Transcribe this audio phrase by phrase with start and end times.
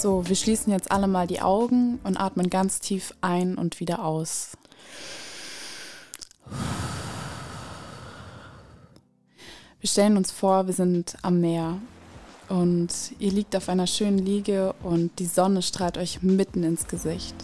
[0.00, 4.04] So, wir schließen jetzt alle mal die Augen und atmen ganz tief ein und wieder
[4.04, 4.56] aus.
[9.80, 11.78] Wir stellen uns vor, wir sind am Meer
[12.48, 17.34] und ihr liegt auf einer schönen Liege und die Sonne strahlt euch mitten ins Gesicht.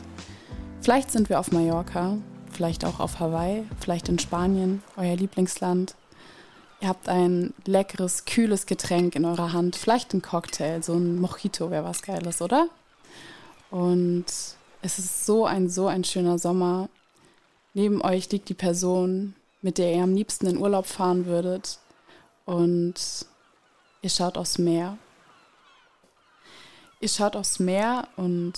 [0.80, 2.18] Vielleicht sind wir auf Mallorca,
[2.52, 5.96] vielleicht auch auf Hawaii, vielleicht in Spanien, euer Lieblingsland.
[6.84, 11.70] Ihr habt ein leckeres, kühles Getränk in eurer Hand, vielleicht ein Cocktail, so ein Mojito
[11.70, 12.68] wäre was Geiles, oder?
[13.70, 14.26] Und
[14.82, 16.90] es ist so ein, so ein schöner Sommer.
[17.72, 21.78] Neben euch liegt die Person, mit der ihr am liebsten in Urlaub fahren würdet.
[22.44, 22.96] Und
[24.02, 24.98] ihr schaut aufs Meer.
[27.00, 28.52] Ihr schaut aufs Meer und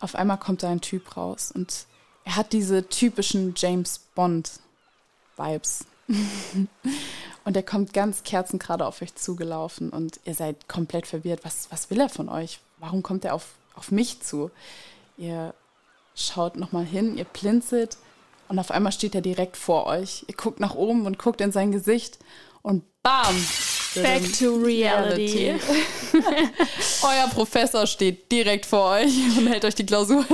[0.00, 1.52] auf einmal kommt da ein Typ raus.
[1.54, 1.86] Und
[2.24, 5.84] er hat diese typischen James Bond-Vibes.
[7.44, 11.40] und er kommt ganz kerzengerade auf euch zugelaufen und ihr seid komplett verwirrt.
[11.44, 12.60] Was, was will er von euch?
[12.78, 14.50] Warum kommt er auf, auf mich zu?
[15.16, 15.54] Ihr
[16.14, 17.96] schaut nochmal hin, ihr blinzelt
[18.48, 20.24] und auf einmal steht er direkt vor euch.
[20.28, 22.18] Ihr guckt nach oben und guckt in sein Gesicht
[22.62, 23.36] und bam!
[23.94, 25.50] Back to reality.
[27.02, 30.24] Euer Professor steht direkt vor euch und hält euch die Klausur.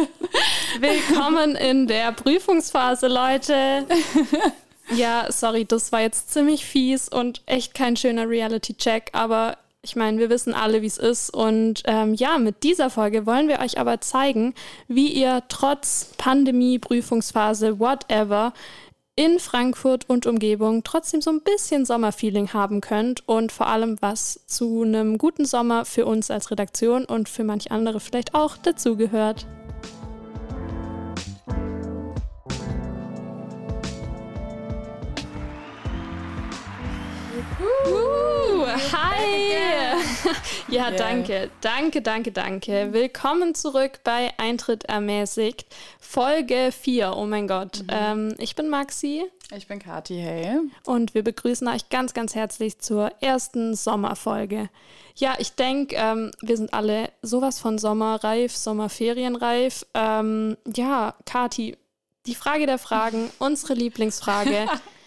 [0.78, 3.86] Willkommen in der Prüfungsphase, Leute.
[4.94, 10.19] Ja, sorry, das war jetzt ziemlich fies und echt kein schöner Reality-Check, aber ich meine,
[10.19, 11.31] wir wissen alle, wie es ist.
[11.31, 14.55] Und ähm, ja, mit dieser Folge wollen wir euch aber zeigen,
[14.89, 18.53] wie ihr trotz Pandemie, Prüfungsphase, whatever,
[19.14, 24.41] in Frankfurt und Umgebung trotzdem so ein bisschen Sommerfeeling haben könnt und vor allem was
[24.47, 29.47] zu einem guten Sommer für uns als Redaktion und für manch andere vielleicht auch dazugehört.
[37.60, 39.56] Uh, hi!
[40.69, 42.92] ja, danke, danke, danke, danke.
[42.92, 45.66] Willkommen zurück bei Eintritt ermäßigt,
[45.98, 47.16] Folge 4.
[47.16, 47.82] Oh mein Gott.
[47.82, 47.88] Mhm.
[47.91, 49.24] Ähm, ich bin Maxi.
[49.56, 50.60] Ich bin Kathi, hey.
[50.86, 54.70] Und wir begrüßen euch ganz, ganz herzlich zur ersten Sommerfolge.
[55.16, 59.84] Ja, ich denke, ähm, wir sind alle sowas von sommerreif, sommerferienreif.
[59.94, 61.76] Ähm, ja, Kathi,
[62.26, 64.68] die Frage der Fragen, unsere Lieblingsfrage.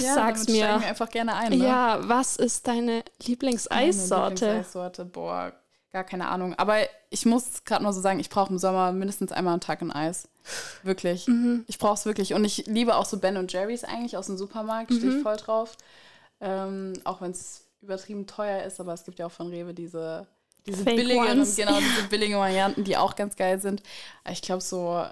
[0.00, 0.80] Ja, Sag's mir.
[0.80, 1.50] wir einfach gerne ein.
[1.50, 1.64] Ne?
[1.64, 4.44] Ja, was ist deine Lieblingseissorte?
[4.46, 5.52] Lieblingseissorte, boah,
[5.92, 6.54] gar keine Ahnung.
[6.54, 6.78] Aber
[7.10, 9.92] ich muss gerade mal so sagen, ich brauche im Sommer mindestens einmal am Tag ein
[9.92, 10.28] Eis.
[10.82, 11.28] Wirklich.
[11.28, 11.64] Mhm.
[11.68, 12.34] Ich brauche es wirklich.
[12.34, 14.90] Und ich liebe auch so Ben und Jerry's eigentlich aus dem Supermarkt.
[14.90, 14.98] Mhm.
[14.98, 15.76] Stehe ich voll drauf.
[16.40, 20.26] Ähm, auch wenn es übertrieben teuer ist, aber es gibt ja auch von Rewe diese,
[20.66, 23.82] diese billigeren, genau, diese billigen Varianten, die auch ganz geil sind.
[24.28, 25.04] Ich glaube so,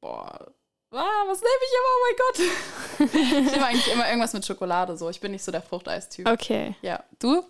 [0.00, 0.52] boah,
[0.92, 1.92] ah, was nehme ich immer?
[1.96, 3.44] Oh mein Gott.
[3.46, 5.08] ich nehme eigentlich immer irgendwas mit Schokolade so.
[5.10, 6.28] Ich bin nicht so der Fruchteistyp.
[6.28, 6.74] Okay.
[6.82, 7.02] Ja.
[7.18, 7.44] Du?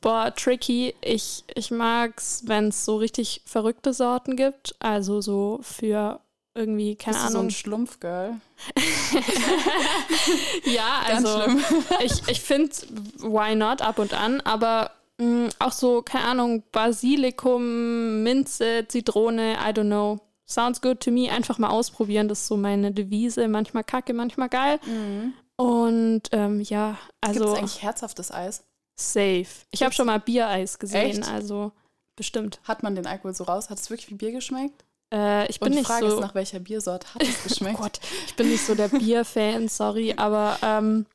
[0.00, 0.94] Boah, tricky.
[1.00, 4.74] Ich, ich es, wenn es so richtig verrückte Sorten gibt.
[4.78, 6.20] Also so für
[6.56, 7.32] irgendwie, keine Bist Ahnung.
[7.34, 8.40] Du so ein Schlumpfgirl.
[10.64, 11.42] ja, also
[12.02, 12.74] ich, ich finde,
[13.18, 19.54] why not ab und an, aber mh, mm, auch so, keine Ahnung, Basilikum, Minze, Zitrone,
[19.54, 20.20] I don't know.
[20.48, 21.30] Sounds good to me.
[21.30, 22.28] Einfach mal ausprobieren.
[22.28, 23.48] Das ist so meine Devise.
[23.48, 24.78] Manchmal kacke, manchmal geil.
[24.86, 25.34] Mhm.
[25.56, 27.40] Und ähm, ja, also.
[27.40, 28.64] Gibt es eigentlich herzhaftes Eis?
[28.98, 29.46] Safe.
[29.70, 31.28] Ich habe schon mal Biereis gesehen, Echt?
[31.30, 31.72] also
[32.16, 32.60] bestimmt.
[32.64, 33.68] Hat man den Alkohol so raus?
[33.68, 34.84] Hat es wirklich wie Bier geschmeckt?
[35.12, 36.14] Äh, ich bin Und die nicht Frage so.
[36.16, 37.76] ist, nach welcher Biersorte hat es geschmeckt?
[37.78, 41.06] oh Gott, ich bin nicht so der Bierfan, sorry, aber ähm,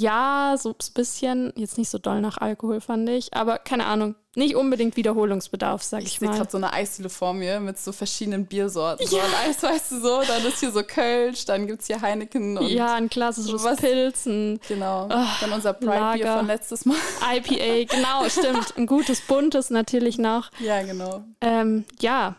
[0.00, 4.14] ja, so ein bisschen, jetzt nicht so doll nach Alkohol, fand ich, aber keine Ahnung,
[4.34, 6.26] nicht unbedingt Wiederholungsbedarf, sag ich, ich mal.
[6.26, 9.04] Ich sehe gerade so eine Eisdiele vor mir mit so verschiedenen Biersorten.
[9.04, 9.10] Ja.
[9.10, 12.00] So ein Eis, weißt du so, dann ist hier so Kölsch, dann gibt es hier
[12.00, 12.68] Heineken und.
[12.68, 14.58] Ja, ein klassisches was, Pilzen.
[14.68, 15.06] Genau.
[15.10, 16.96] Oh, dann unser Pride-Bier von letztes Mal.
[17.34, 18.76] IPA, genau, stimmt.
[18.78, 20.50] Ein gutes, buntes natürlich noch.
[20.60, 21.24] Ja, genau.
[21.40, 22.36] Ähm, ja,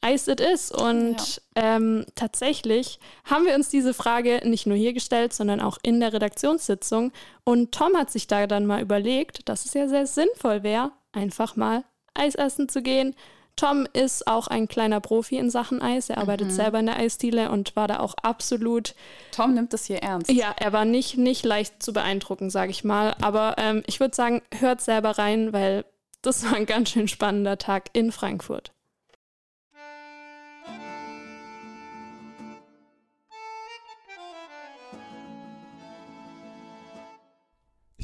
[0.00, 0.70] Eis it is.
[0.70, 1.76] Und ja.
[1.76, 6.12] ähm, tatsächlich haben wir uns diese Frage nicht nur hier gestellt, sondern auch in der
[6.12, 7.12] Redaktionssitzung.
[7.44, 11.56] Und Tom hat sich da dann mal überlegt, dass es ja sehr sinnvoll wäre, einfach
[11.56, 11.84] mal
[12.14, 13.14] Eis essen zu gehen.
[13.56, 16.10] Tom ist auch ein kleiner Profi in Sachen Eis.
[16.10, 16.52] Er arbeitet mhm.
[16.52, 18.94] selber in der Eisdiele und war da auch absolut.
[19.32, 20.30] Tom nimmt das hier ernst.
[20.30, 23.16] Ja, er war nicht, nicht leicht zu beeindrucken, sage ich mal.
[23.22, 25.86] Aber ähm, ich würde sagen, hört selber rein, weil
[26.20, 28.72] das war ein ganz schön spannender Tag in Frankfurt.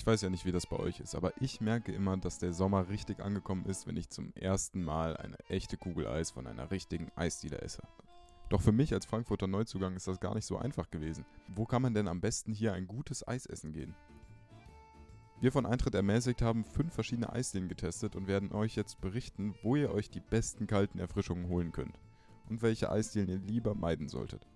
[0.02, 2.52] Ich weiß ja nicht, wie das bei euch ist, aber ich merke immer, dass der
[2.52, 6.72] Sommer richtig angekommen ist, wenn ich zum ersten Mal eine echte Kugel Eis von einer
[6.72, 7.84] richtigen Eisdiele esse.
[8.48, 11.24] Doch für mich als Frankfurter Neuzugang ist das gar nicht so einfach gewesen.
[11.54, 13.94] Wo kann man denn am besten hier ein gutes Eis essen gehen?
[15.40, 19.76] Wir von Eintritt ermäßigt haben fünf verschiedene Eisdielen getestet und werden euch jetzt berichten, wo
[19.76, 22.00] ihr euch die besten kalten Erfrischungen holen könnt
[22.48, 24.48] und welche Eisdielen ihr lieber meiden solltet.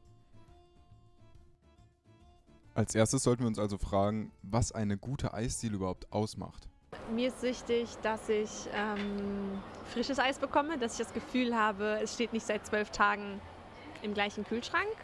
[2.77, 6.69] Als erstes sollten wir uns also fragen, was eine gute Eisdiele überhaupt ausmacht.
[7.11, 12.13] Mir ist wichtig, dass ich ähm, frisches Eis bekomme, dass ich das Gefühl habe, es
[12.13, 13.41] steht nicht seit zwölf Tagen
[14.03, 14.95] im gleichen Kühlschrank.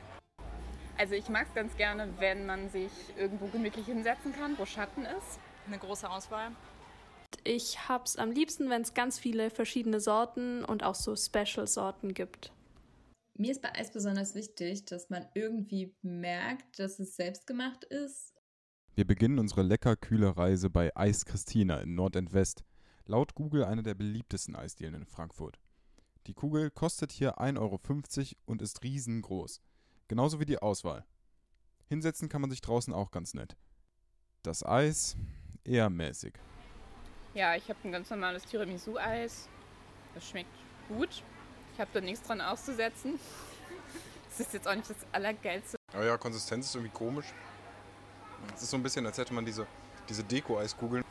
[0.99, 5.07] Also ich mag es ganz gerne, wenn man sich irgendwo gemütlich hinsetzen kann, wo Schatten
[5.07, 6.51] ist eine große Auswahl.
[7.43, 12.13] Ich habe es am liebsten, wenn es ganz viele verschiedene Sorten und auch so Special-Sorten
[12.13, 12.53] gibt.
[13.43, 18.37] Mir ist bei Eis besonders wichtig, dass man irgendwie merkt, dass es selbstgemacht ist.
[18.95, 22.63] Wir beginnen unsere lecker kühle Reise bei Eis Christina in Nordend-West.
[23.05, 25.59] Laut Google eine der beliebtesten Eisdielen in Frankfurt.
[26.29, 27.81] Die Kugel kostet hier 1,50 Euro
[28.45, 29.61] und ist riesengroß.
[30.07, 31.05] Genauso wie die Auswahl.
[31.89, 33.57] Hinsetzen kann man sich draußen auch ganz nett.
[34.45, 35.17] Das Eis
[35.65, 36.35] eher mäßig.
[37.35, 39.49] Ja, ich habe ein ganz normales Tiramisu-Eis.
[40.15, 40.55] Das schmeckt
[40.87, 41.25] gut.
[41.75, 43.19] Ich habe da nichts dran auszusetzen.
[44.29, 45.77] Das ist jetzt auch nicht das Allergeilste.
[45.93, 47.27] Aber ja, Konsistenz ist irgendwie komisch.
[48.55, 49.67] Es ist so ein bisschen, als hätte man diese,
[50.09, 51.05] diese Deko-Eiskugeln.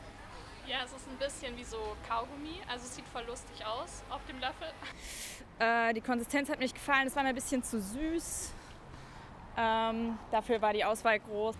[0.66, 2.60] Ja, es ist ein bisschen wie so Kaugummi.
[2.68, 4.68] Also es sieht voll lustig aus auf dem Löffel.
[5.58, 7.06] Äh, die Konsistenz hat mir nicht gefallen.
[7.06, 8.52] Es war mir ein bisschen zu süß.
[9.56, 11.56] Ähm, dafür war die Auswahl groß.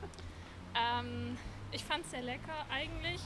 [0.75, 1.37] Ähm,
[1.71, 3.21] ich fand es sehr lecker eigentlich,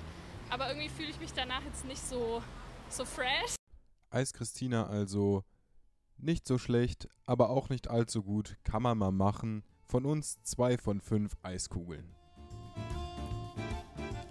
[0.51, 2.43] aber irgendwie fühle ich mich danach jetzt nicht so,
[2.89, 3.55] so fresh.
[4.11, 5.45] Eis Christina also
[6.19, 8.57] nicht so schlecht, aber auch nicht allzu gut.
[8.65, 9.63] Kann man mal machen.
[9.85, 12.15] Von uns zwei von fünf Eiskugeln.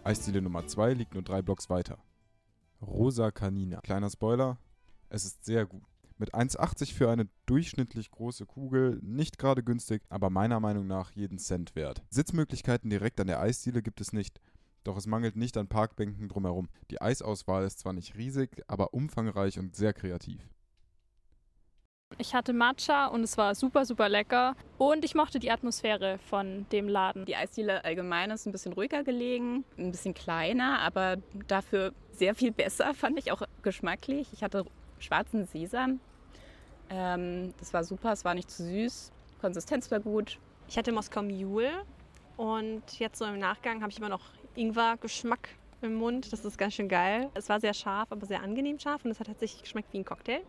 [0.04, 1.98] Eisdiele Nummer 2 liegt nur drei Blocks weiter.
[2.82, 3.82] Rosa Canina.
[3.82, 4.60] Kleiner Spoiler,
[5.10, 5.84] es ist sehr gut.
[6.18, 11.40] Mit 1,80 für eine durchschnittlich große Kugel, nicht gerade günstig, aber meiner Meinung nach jeden
[11.40, 12.04] Cent wert.
[12.10, 14.40] Sitzmöglichkeiten direkt an der Eisdiele gibt es nicht,
[14.84, 16.70] doch es mangelt nicht an Parkbänken drumherum.
[16.92, 20.48] Die Eisauswahl ist zwar nicht riesig, aber umfangreich und sehr kreativ.
[22.18, 24.56] Ich hatte Matcha und es war super, super lecker.
[24.78, 27.26] Und ich mochte die Atmosphäre von dem Laden.
[27.26, 31.18] Die Eisdiele allgemein ist ein bisschen ruhiger gelegen, ein bisschen kleiner, aber
[31.48, 34.30] dafür sehr viel besser, fand ich auch geschmacklich.
[34.32, 34.66] Ich hatte
[35.00, 36.00] schwarzen Sesam.
[36.90, 39.12] Ähm, das war super, es war nicht zu süß,
[39.42, 40.40] Konsistenz war gut.
[40.68, 41.72] Ich hatte Moskau Mule
[42.38, 44.24] und jetzt so im Nachgang habe ich immer noch
[44.56, 45.50] Ingwer-Geschmack
[45.82, 46.32] im Mund.
[46.32, 47.30] Das ist ganz schön geil.
[47.34, 50.06] Es war sehr scharf, aber sehr angenehm scharf und es hat tatsächlich geschmeckt wie ein
[50.06, 50.42] Cocktail.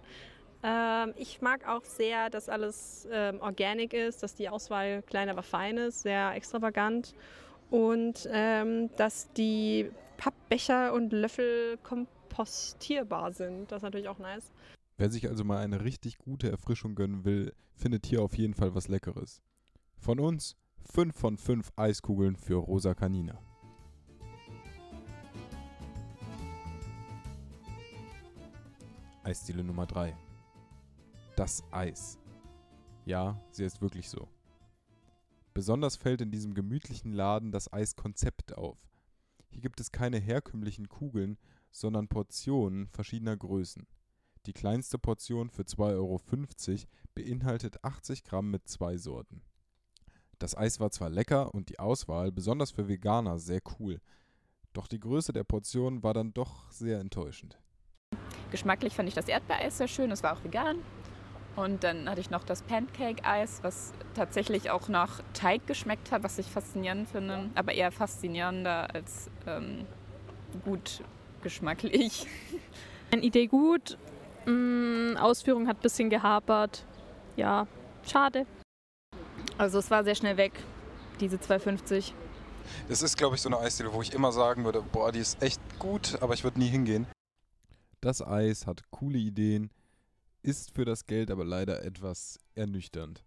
[0.68, 5.44] Ähm, ich mag auch sehr, dass alles ähm, organic ist, dass die Auswahl klein, aber
[5.44, 7.14] fein ist, sehr extravagant
[7.70, 13.70] und ähm, dass die Pappbecher und Löffel kompostierbar sind.
[13.70, 14.50] Das ist natürlich auch nice.
[14.96, 18.74] Wer sich also mal eine richtig gute Erfrischung gönnen will, findet hier auf jeden Fall
[18.74, 19.42] was Leckeres.
[19.98, 20.56] Von uns
[20.92, 23.38] 5 von 5 Eiskugeln für Rosa Canina.
[29.22, 30.25] Eisdiele Nummer 3.
[31.36, 32.18] Das Eis.
[33.04, 34.26] Ja, sie ist wirklich so.
[35.52, 38.78] Besonders fällt in diesem gemütlichen Laden das Eiskonzept auf.
[39.50, 41.36] Hier gibt es keine herkömmlichen Kugeln,
[41.70, 43.86] sondern Portionen verschiedener Größen.
[44.46, 46.20] Die kleinste Portion für 2,50 Euro
[47.14, 49.42] beinhaltet 80 Gramm mit zwei Sorten.
[50.38, 54.00] Das Eis war zwar lecker und die Auswahl, besonders für Veganer, sehr cool,
[54.72, 57.60] doch die Größe der Portion war dann doch sehr enttäuschend.
[58.50, 60.78] Geschmacklich fand ich das Erdbeereis sehr schön, es war auch vegan.
[61.56, 66.38] Und dann hatte ich noch das Pancake-Eis, was tatsächlich auch nach Teig geschmeckt hat, was
[66.38, 69.86] ich faszinierend finde, aber eher faszinierender als ähm,
[70.64, 71.02] gut
[71.42, 72.26] geschmacklich.
[73.10, 73.96] Eine Idee gut,
[74.44, 76.84] mm, Ausführung hat ein bisschen gehapert.
[77.36, 77.66] Ja,
[78.06, 78.46] schade.
[79.56, 80.52] Also es war sehr schnell weg,
[81.20, 82.12] diese 2,50.
[82.88, 85.42] Das ist, glaube ich, so eine Eisdiele, wo ich immer sagen würde, boah, die ist
[85.42, 87.06] echt gut, aber ich würde nie hingehen.
[88.02, 89.70] Das Eis hat coole Ideen,
[90.46, 93.24] ist für das Geld aber leider etwas ernüchternd.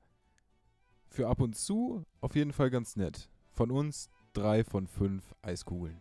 [1.08, 3.30] Für ab und zu auf jeden Fall ganz nett.
[3.52, 6.00] Von uns drei von fünf Eiskugeln.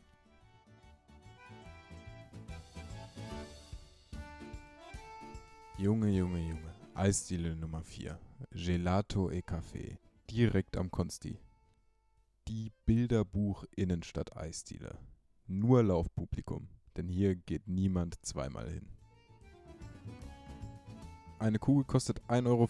[5.77, 6.75] Junge, Junge, Junge.
[6.95, 8.19] Eisdiele Nummer 4.
[8.53, 9.97] Gelato e Café.
[10.31, 11.41] Direkt am Konsti.
[12.47, 14.97] Die Bilderbuch Innenstadt Eisdiele.
[15.47, 18.98] Nur Laufpublikum, denn hier geht niemand zweimal hin.
[21.39, 22.69] Eine Kugel kostet 1,50 Euro,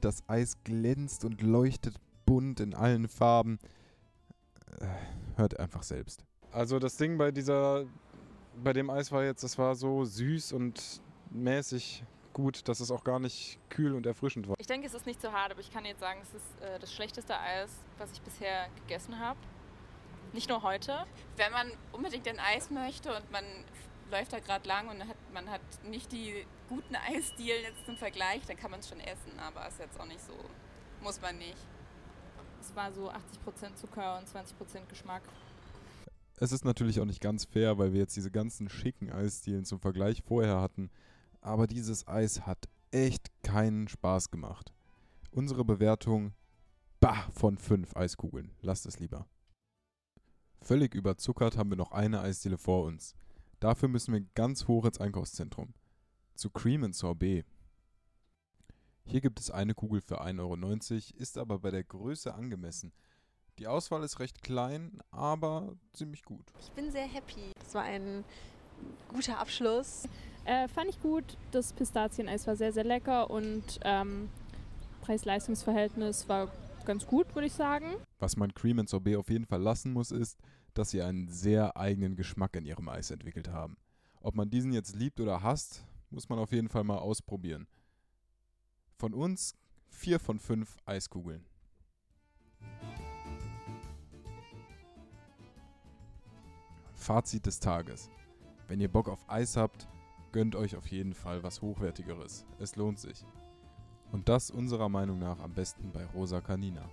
[0.00, 3.58] das Eis glänzt und leuchtet bunt in allen Farben.
[4.80, 4.86] Äh,
[5.36, 6.24] hört einfach selbst.
[6.50, 7.84] Also das Ding bei dieser,
[8.62, 13.04] bei dem Eis war jetzt, das war so süß und mäßig gut, dass es auch
[13.04, 14.56] gar nicht kühl und erfrischend war.
[14.58, 16.78] Ich denke, es ist nicht so hart, aber ich kann jetzt sagen, es ist äh,
[16.78, 19.38] das schlechteste Eis, was ich bisher gegessen habe.
[20.32, 21.04] Nicht nur heute.
[21.36, 23.44] Wenn man unbedingt ein Eis möchte und man
[24.10, 28.42] läuft da gerade lang und hat, man hat nicht die guten Eisdielen jetzt zum Vergleich,
[28.46, 30.34] dann kann man es schon essen, aber ist jetzt auch nicht so,
[31.02, 31.56] muss man nicht.
[32.60, 35.22] Es war so 80% Zucker und 20% Geschmack.
[36.36, 39.80] Es ist natürlich auch nicht ganz fair, weil wir jetzt diese ganzen schicken Eisdielen zum
[39.80, 40.90] Vergleich vorher hatten.
[41.40, 44.72] Aber dieses Eis hat echt keinen Spaß gemacht.
[45.30, 46.32] Unsere Bewertung,
[47.00, 48.52] bah, von 5 Eiskugeln.
[48.60, 49.26] Lasst es lieber.
[50.62, 53.14] Völlig überzuckert haben wir noch eine Eisdiele vor uns.
[53.60, 55.74] Dafür müssen wir ganz hoch ins Einkaufszentrum.
[56.38, 57.44] Zu Cream and Sorbet.
[59.04, 62.92] Hier gibt es eine Kugel für 1,90 Euro, ist aber bei der Größe angemessen.
[63.58, 66.52] Die Auswahl ist recht klein, aber ziemlich gut.
[66.60, 67.50] Ich bin sehr happy.
[67.58, 68.24] Das war ein
[69.08, 70.04] guter Abschluss.
[70.44, 71.24] Äh, fand ich gut.
[71.50, 74.28] Das Pistazieneis war sehr, sehr lecker und ähm,
[75.00, 76.52] Preis-Leistungs-Verhältnis war
[76.84, 77.96] ganz gut, würde ich sagen.
[78.20, 80.38] Was man Cream and Sorbet auf jeden Fall lassen muss, ist,
[80.74, 83.76] dass sie einen sehr eigenen Geschmack in ihrem Eis entwickelt haben.
[84.20, 87.66] Ob man diesen jetzt liebt oder hasst, muss man auf jeden Fall mal ausprobieren.
[88.96, 89.54] Von uns
[89.88, 91.44] vier von fünf Eiskugeln.
[96.94, 98.10] Fazit des Tages.
[98.66, 99.88] Wenn ihr Bock auf Eis habt,
[100.32, 102.44] gönnt euch auf jeden Fall was Hochwertigeres.
[102.58, 103.24] Es lohnt sich.
[104.12, 106.88] Und das unserer Meinung nach am besten bei Rosa Canina.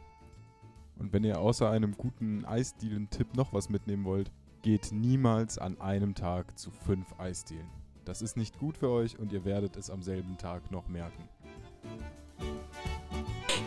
[0.97, 4.31] Und wenn ihr außer einem guten Eisdielen-Tipp noch was mitnehmen wollt,
[4.61, 7.69] geht niemals an einem Tag zu fünf Eisdielen.
[8.05, 11.27] Das ist nicht gut für euch und ihr werdet es am selben Tag noch merken.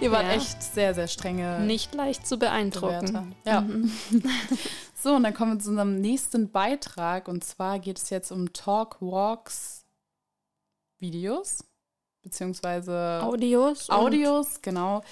[0.00, 0.32] Ihr wart Ja.
[0.34, 3.06] echt sehr, sehr strenge Nicht leicht zu beeindrucken.
[3.06, 3.26] Bewerter.
[3.44, 3.60] Ja.
[3.62, 3.90] Mhm.
[5.00, 7.28] So, und dann kommen wir zu unserem nächsten Beitrag.
[7.28, 9.86] Und zwar geht es jetzt um Talk Walks
[10.98, 11.64] Videos,
[12.22, 13.88] beziehungsweise Audios.
[13.90, 15.02] Audios, genau.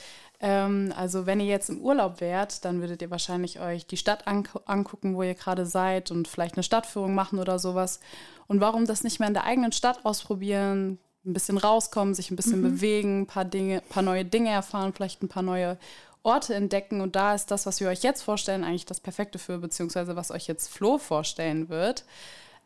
[0.40, 4.26] Ähm, also wenn ihr jetzt im Urlaub wärt, dann würdet ihr wahrscheinlich euch die Stadt
[4.26, 8.00] angu angucken, wo ihr gerade seid und vielleicht eine Stadtführung machen oder sowas.
[8.46, 12.36] Und warum das nicht mehr in der eigenen Stadt ausprobieren, ein bisschen rauskommen, sich ein
[12.36, 15.78] bisschen bewegen, ein paar Dinge, paar neue Dinge erfahren, vielleicht ein paar neue
[16.22, 17.00] Orte entdecken.
[17.00, 20.30] Und da ist das, was wir euch jetzt vorstellen, eigentlich das Perfekte für, beziehungsweise was
[20.30, 22.04] euch jetzt Flo vorstellen wird.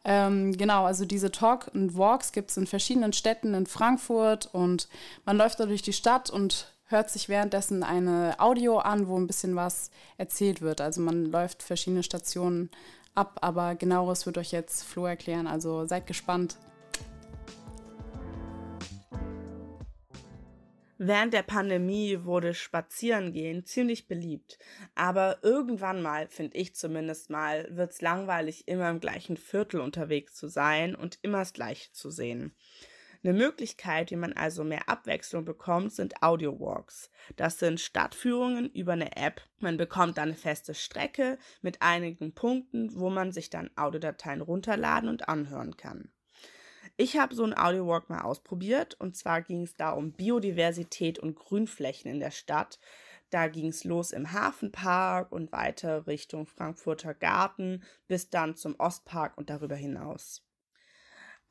[0.05, 4.89] Ähm, genau, also diese Talk und Walks gibt es in verschiedenen Städten in Frankfurt und
[5.27, 9.27] man läuft da durch die Stadt und hört sich währenddessen eine Audio an, wo ein
[9.27, 10.81] bisschen was erzählt wird.
[10.81, 12.71] Also man läuft verschiedene Stationen
[13.15, 15.47] ab, aber genaueres wird euch jetzt Flo erklären.
[15.47, 16.59] Also seid gespannt.
[21.03, 24.59] Während der Pandemie wurde Spazierengehen ziemlich beliebt.
[24.95, 30.49] Aber irgendwann mal, finde ich zumindest mal, wird's langweilig, immer im gleichen Viertel unterwegs zu
[30.49, 32.55] sein und immer das Gleiche zu sehen.
[33.23, 37.11] Eine Möglichkeit, wie man also mehr Abwechslung bekommt, sind Audio-Walks.
[37.37, 39.43] Das sind Stadtführungen über eine App.
[39.59, 45.11] Man bekommt dann eine feste Strecke mit einigen Punkten, wo man sich dann Audiodateien runterladen
[45.11, 46.11] und anhören kann.
[46.97, 51.35] Ich habe so einen Audiowalk mal ausprobiert und zwar ging es da um Biodiversität und
[51.35, 52.79] Grünflächen in der Stadt.
[53.29, 59.37] Da ging es los im Hafenpark und weiter Richtung Frankfurter Garten bis dann zum Ostpark
[59.37, 60.43] und darüber hinaus.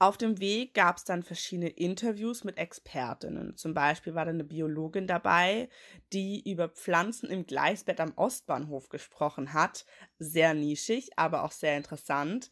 [0.01, 3.57] Auf dem Weg gab es dann verschiedene Interviews mit Expertinnen.
[3.57, 5.67] Zum Beispiel war da eine Biologin dabei,
[6.13, 9.85] die über Pflanzen im Gleisbett am Ostbahnhof gesprochen hat.
[10.17, 12.49] Sehr nischig, aber auch sehr interessant.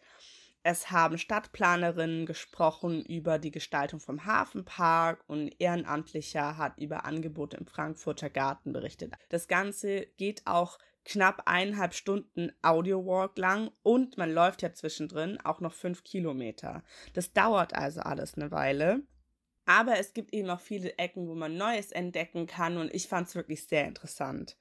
[0.62, 7.66] Es haben Stadtplanerinnen gesprochen über die Gestaltung vom Hafenpark und Ehrenamtlicher hat über Angebote im
[7.66, 9.14] Frankfurter Garten berichtet.
[9.30, 15.62] Das Ganze geht auch knapp eineinhalb Stunden Audio-Walk lang und man läuft ja zwischendrin auch
[15.62, 16.84] noch fünf Kilometer.
[17.14, 19.02] Das dauert also alles eine Weile.
[19.66, 23.28] Aber es gibt eben auch viele Ecken, wo man Neues entdecken kann und ich fand
[23.28, 24.58] es wirklich sehr interessant.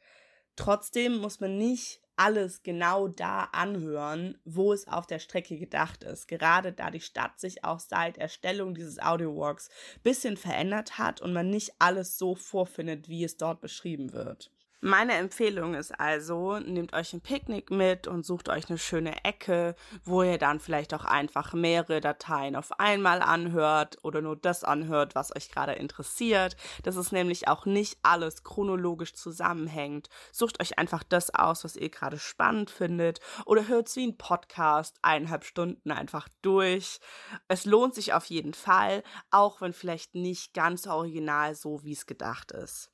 [0.57, 6.29] Trotzdem muss man nicht alles genau da anhören, wo es auf der Strecke gedacht ist.
[6.29, 9.69] Gerade da die Stadt sich auch seit Erstellung dieses Audiowalks
[10.03, 14.51] bisschen verändert hat und man nicht alles so vorfindet, wie es dort beschrieben wird.
[14.83, 19.75] Meine Empfehlung ist also, nehmt euch ein Picknick mit und sucht euch eine schöne Ecke,
[20.05, 25.15] wo ihr dann vielleicht auch einfach mehrere Dateien auf einmal anhört oder nur das anhört,
[25.15, 26.57] was euch gerade interessiert.
[26.83, 30.11] Das ist nämlich auch nicht alles chronologisch zusammenhängt.
[30.31, 34.99] Sucht euch einfach das aus, was ihr gerade spannend findet oder hört wie ein Podcast
[35.01, 37.01] eineinhalb Stunden einfach durch.
[37.49, 42.05] Es lohnt sich auf jeden Fall, auch wenn vielleicht nicht ganz original so, wie es
[42.05, 42.91] gedacht ist.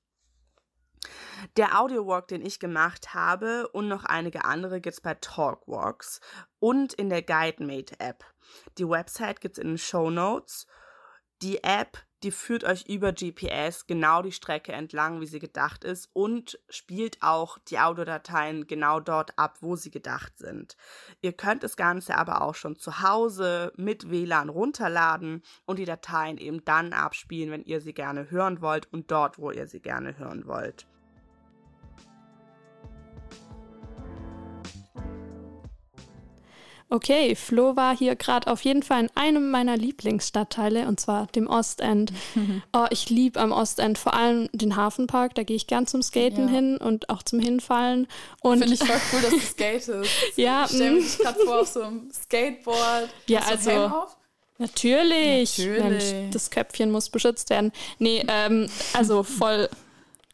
[1.56, 6.20] Der Audiowalk, den ich gemacht habe und noch einige andere gibt's bei Talkwalks
[6.58, 8.24] und in der GuideMate App.
[8.78, 10.66] Die Website gibt's in den Show Notes.
[11.42, 16.08] Die App die führt euch über GPS genau die Strecke entlang, wie sie gedacht ist
[16.12, 20.76] und spielt auch die Audiodateien genau dort ab, wo sie gedacht sind.
[21.20, 26.38] Ihr könnt das Ganze aber auch schon zu Hause mit WLAN runterladen und die Dateien
[26.38, 30.18] eben dann abspielen, wenn ihr sie gerne hören wollt und dort, wo ihr sie gerne
[30.18, 30.86] hören wollt.
[36.92, 41.46] Okay, Flo war hier gerade auf jeden Fall in einem meiner Lieblingsstadtteile und zwar dem
[41.46, 42.12] Ostend.
[42.74, 46.48] oh, ich liebe am Ostend vor allem den Hafenpark, da gehe ich gern zum Skaten
[46.48, 46.54] Ja.
[46.54, 48.08] hin und auch zum Hinfallen.
[48.42, 49.90] Und Finde ich voll cool, dass du skatest.
[50.36, 50.94] Ja, ich stelle mm.
[50.96, 53.08] mich gerade vor auf so einem Skateboard.
[53.26, 54.16] Ja, Hast also- auf?
[54.58, 55.58] Natürlich.
[55.58, 55.82] Natürlich.
[55.82, 57.72] Mensch, das Köpfchen muss beschützt werden.
[57.98, 59.70] Nee, ähm, also voll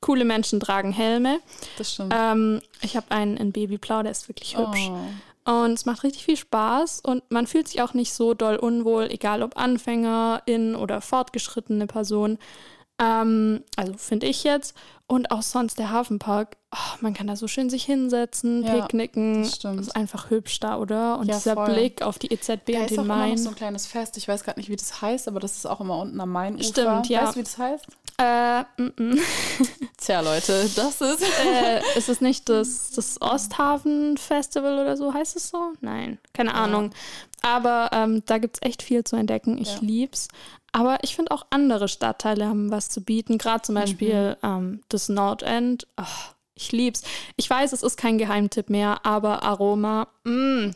[0.00, 1.40] coole Menschen tragen Helme.
[1.76, 2.12] Das stimmt.
[2.16, 4.88] Ähm, ich habe einen in Babyblau, der ist wirklich hübsch.
[4.90, 4.98] Oh.
[5.48, 9.04] Und es macht richtig viel Spaß und man fühlt sich auch nicht so doll unwohl,
[9.10, 12.36] egal ob Anfängerin oder fortgeschrittene Person.
[13.00, 14.76] Ähm, also finde ich jetzt.
[15.06, 16.56] Und auch sonst der Hafenpark.
[16.74, 19.42] Oh, man kann da so schön sich hinsetzen, Ja, picknicken.
[19.44, 19.80] das stimmt.
[19.80, 21.18] Ist einfach hübsch da, oder?
[21.18, 21.72] Und Ja, dieser voll.
[21.72, 23.38] Blick auf die EZB Da und ist auch den immer noch Main.
[23.38, 24.18] so ein kleines Fest.
[24.18, 26.64] Ich weiß gerade nicht, wie das heißt, aber das ist auch immer unten am Mainufer.
[26.64, 27.22] Stimmt, ja.
[27.22, 27.86] Weißt du, wie das heißt?
[28.20, 29.18] Äh, mm, mm.
[29.96, 31.22] Tja, Leute, das ist...
[31.22, 35.14] äh, ist es nicht das, das Osthafen-Festival oder so?
[35.14, 35.72] Heißt es so?
[35.80, 36.90] Nein, keine Ahnung.
[37.42, 39.58] Aber ähm, da gibt es echt viel zu entdecken.
[39.58, 39.78] Ich Ja.
[39.80, 40.28] lieb's.
[40.72, 43.38] Aber ich finde auch andere Stadtteile haben was zu bieten.
[43.38, 45.86] Gerade zum Beispiel ähm, das Nordend.
[45.96, 47.02] Ach, ich lieb's.
[47.36, 50.72] Ich weiß, es ist kein Geheimtipp mehr, aber Aroma, mh,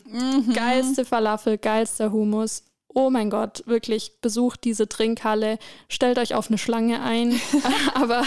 [0.55, 2.63] geilste Falafel, geilster Hummus.
[2.95, 5.59] Oh mein Gott, wirklich, besucht diese Trinkhalle,
[5.89, 7.41] stellt euch auf eine Schlange ein.
[7.95, 8.23] aber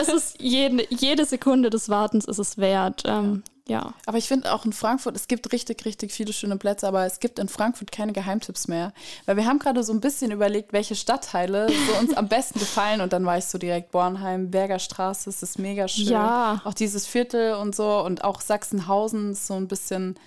[0.00, 3.02] es ist jede, jede Sekunde des Wartens ist es wert.
[3.06, 3.92] Ähm, ja.
[4.06, 7.20] Aber ich finde auch in Frankfurt, es gibt richtig, richtig viele schöne Plätze, aber es
[7.20, 8.92] gibt in Frankfurt keine Geheimtipps mehr.
[9.26, 13.02] Weil wir haben gerade so ein bisschen überlegt, welche Stadtteile so uns am besten gefallen
[13.02, 16.08] und dann war ich so direkt Bornheim, Bergerstraße, es ist mega schön.
[16.08, 16.62] Ja.
[16.64, 20.18] Auch dieses Viertel und so und auch Sachsenhausen ist so ein bisschen,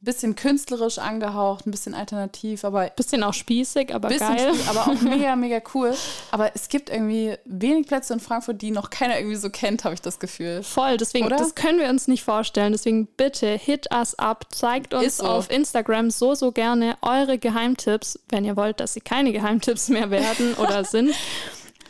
[0.00, 4.54] bisschen künstlerisch angehaucht, ein bisschen alternativ, aber Bisschen auch spießig, aber bisschen geil.
[4.54, 5.92] spiel- aber auch mega, mega cool.
[6.30, 9.94] Aber es gibt irgendwie wenig Plätze in Frankfurt, die noch keiner irgendwie so kennt, habe
[9.94, 10.62] ich das Gefühl.
[10.62, 11.36] Voll, deswegen, Oder?
[11.36, 12.70] das können wir uns nicht vorstellen.
[12.72, 15.24] Deswegen bitte hit us up, zeigt uns so.
[15.26, 20.10] auf Instagram so, so gerne eure Geheimtipps, wenn ihr wollt, dass sie keine Geheimtipps mehr
[20.10, 21.12] werden oder sind.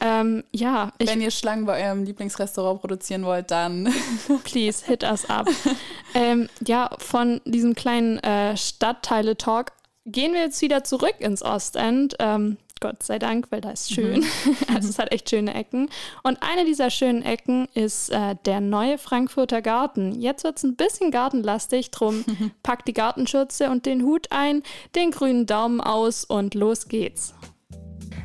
[0.00, 3.92] Ähm, ja, ich, Wenn ihr Schlangen bei eurem Lieblingsrestaurant produzieren wollt, dann
[4.44, 5.48] please hit us up.
[6.14, 9.72] ähm, ja, von diesem kleinen äh, Stadtteile-Talk
[10.06, 12.16] gehen wir jetzt wieder zurück ins Ostend.
[12.18, 14.24] Ähm, Gott sei Dank, weil da ist schön.
[14.72, 15.88] Also es hat echt schöne Ecken.
[16.22, 20.20] Und eine dieser schönen Ecken ist äh, der neue Frankfurter Garten.
[20.20, 22.24] Jetzt wird es ein bisschen gartenlastig, drum
[22.62, 24.62] packt die Gartenschürze und den Hut ein,
[24.94, 27.34] den grünen Daumen aus und los geht's.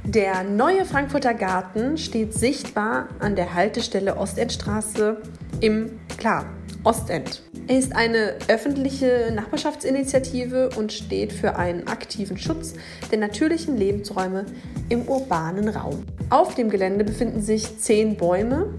[0.06, 5.22] Der neue Frankfurter Garten steht sichtbar an der Haltestelle Ostendstraße
[5.62, 6.46] im, klar,
[6.86, 7.42] Ostend.
[7.68, 12.74] Er ist eine öffentliche Nachbarschaftsinitiative und steht für einen aktiven Schutz
[13.10, 14.46] der natürlichen Lebensräume
[14.90, 16.04] im urbanen Raum.
[16.30, 18.74] Auf dem Gelände befinden sich zehn Bäume,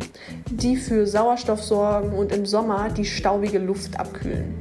[0.51, 4.55] die für Sauerstoff sorgen und im Sommer die staubige Luft abkühlen.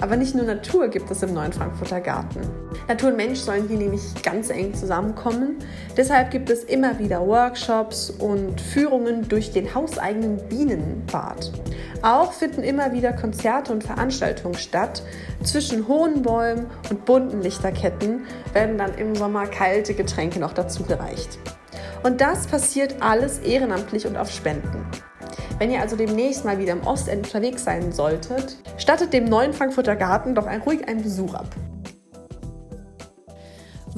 [0.00, 2.40] Aber nicht nur Natur gibt es im neuen Frankfurter Garten.
[2.88, 5.56] Natur und Mensch sollen hier nämlich ganz eng zusammenkommen.
[5.96, 11.52] Deshalb gibt es immer wieder Workshops und Führungen durch den hauseigenen Bienenbad.
[12.02, 15.02] Auch finden immer wieder Konzerte und Veranstaltungen statt.
[15.42, 21.38] Zwischen hohen Bäumen und bunten Lichterketten werden dann im Sommer kalte Getränke noch dazu gereicht.
[22.02, 24.86] Und das passiert alles ehrenamtlich und auf Spenden.
[25.58, 29.96] Wenn ihr also demnächst mal wieder im Ostend unterwegs sein solltet, stattet dem neuen Frankfurter
[29.96, 31.46] Garten doch ein, ruhig einen Besuch ab.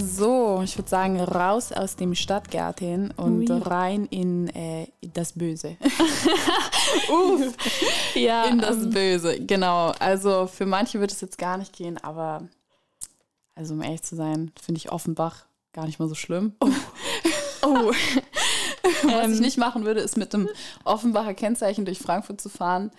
[0.00, 3.62] So, ich würde sagen, raus aus dem Stadtgarten und Ui.
[3.62, 5.76] rein in äh, das Böse.
[8.14, 9.92] Ja, in das ähm, Böse, genau.
[9.98, 12.48] Also für manche wird es jetzt gar nicht gehen, aber
[13.54, 16.54] also um ehrlich zu sein, finde ich Offenbach gar nicht mal so schlimm.
[17.62, 17.92] oh.
[19.02, 19.32] Was Ähm.
[19.32, 20.48] ich nicht machen würde, ist mit dem
[20.84, 22.90] Offenbacher Kennzeichen durch Frankfurt zu fahren.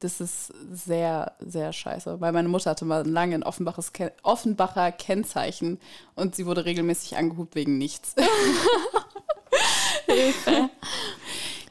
[0.00, 2.20] Das ist sehr, sehr scheiße.
[2.20, 5.78] Weil meine Mutter hatte mal lange ein Offenbaches Ken Offenbacher Kennzeichen
[6.14, 8.14] und sie wurde regelmäßig angehubt wegen nichts.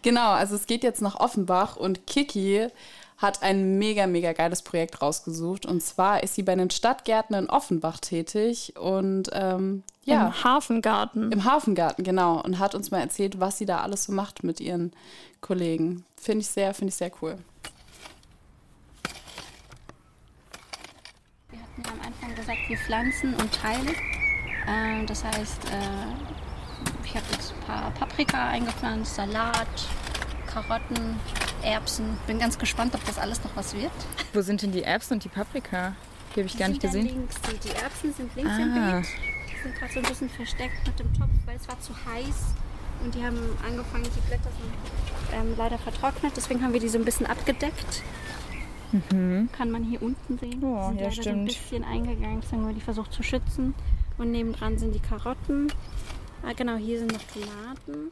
[0.02, 2.68] Genau, also es geht jetzt nach Offenbach und Kiki
[3.20, 5.66] hat ein mega, mega geiles Projekt rausgesucht.
[5.66, 11.32] Und zwar ist sie bei den Stadtgärten in Offenbach tätig und ähm, ja, Im Hafengarten.
[11.32, 12.42] im Hafengarten, genau.
[12.42, 14.92] Und hat uns mal erzählt, was sie da alles so macht mit ihren
[15.42, 16.06] Kollegen.
[16.20, 17.36] Finde ich sehr, finde ich sehr cool.
[21.52, 23.96] Wir hatten ja am Anfang gesagt, wir pflanzen und teilen.
[24.68, 29.68] Ähm, das heißt, äh, Ich habe jetzt ein paar Paprika eingepflanzt, Salat,
[30.48, 31.20] Karotten,
[31.64, 32.18] Erbsen.
[32.28, 33.92] Bin ganz gespannt, ob das alles noch was wird.
[34.34, 35.94] Wo sind denn die Erbsen und die Paprika?
[36.36, 37.06] Die habe ich Die gar nicht gesehen.
[37.08, 37.36] Links.
[37.42, 38.98] Die, die Erbsen sind links im Ah.
[39.00, 39.08] Beet.
[39.52, 42.36] Die sind gerade so ein bisschen versteckt mit dem Topf, weil es war zu heiß.
[43.04, 46.34] Und die haben angefangen, die Blätter sind ähm, leider vertrocknet.
[46.36, 48.04] Deswegen haben wir die so ein bisschen abgedeckt.
[49.12, 50.60] Kann man hier unten sehen.
[50.60, 50.64] Mhm.
[50.64, 51.46] Oh, die sind ja, leider so ein stimmt.
[51.46, 52.42] bisschen eingegangen.
[52.42, 53.74] Deswegen haben wir die versucht zu schützen.
[54.18, 55.72] Und nebendran sind die Karotten.
[56.44, 58.12] Ah, genau, hier sind noch Tomaten.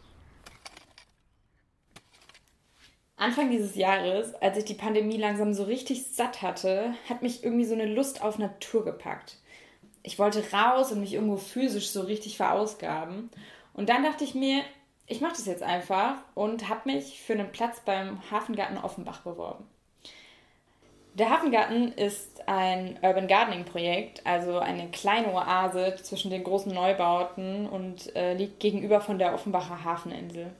[3.18, 7.66] Anfang dieses Jahres, als ich die Pandemie langsam so richtig satt hatte, hat mich irgendwie
[7.66, 9.38] so eine Lust auf Natur gepackt.
[10.04, 13.32] Ich wollte raus und mich irgendwo physisch so richtig verausgaben.
[13.74, 14.62] Und dann dachte ich mir,
[15.08, 19.66] ich mache das jetzt einfach und habe mich für einen Platz beim Hafengarten Offenbach beworben.
[21.16, 27.68] Der Hafengarten ist ein Urban Gardening Projekt, also eine kleine Oase zwischen den großen Neubauten
[27.68, 30.52] und äh, liegt gegenüber von der Offenbacher Hafeninsel.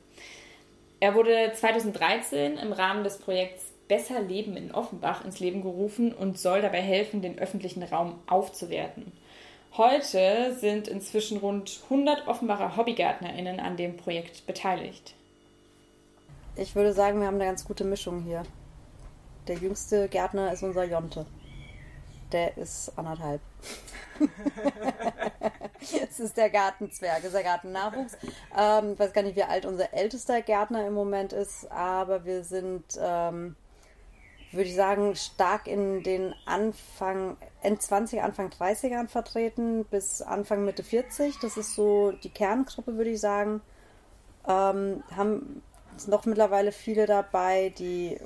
[1.00, 6.38] Er wurde 2013 im Rahmen des Projekts Besser Leben in Offenbach ins Leben gerufen und
[6.38, 9.14] soll dabei helfen, den öffentlichen Raum aufzuwerten.
[9.78, 15.14] Heute sind inzwischen rund 100 Offenbacher HobbygärtnerInnen an dem Projekt beteiligt.
[16.56, 18.44] Ich würde sagen, wir haben eine ganz gute Mischung hier.
[19.48, 21.26] Der jüngste Gärtner ist unser Jonte.
[22.32, 23.42] Der ist anderthalb.
[25.80, 28.18] Es ist der Gartenzwerg, ist der Gartennachwuchs.
[28.58, 32.44] Ähm, ich weiß gar nicht, wie alt unser ältester Gärtner im Moment ist, aber wir
[32.44, 33.56] sind, ähm,
[34.52, 40.84] würde ich sagen, stark in den Anfang, End 20, Anfang 30ern vertreten, bis Anfang Mitte
[40.84, 41.40] 40.
[41.40, 43.62] Das ist so die Kerngruppe, würde ich sagen.
[44.48, 45.62] Ähm, haben
[46.08, 48.20] noch mittlerweile viele dabei, die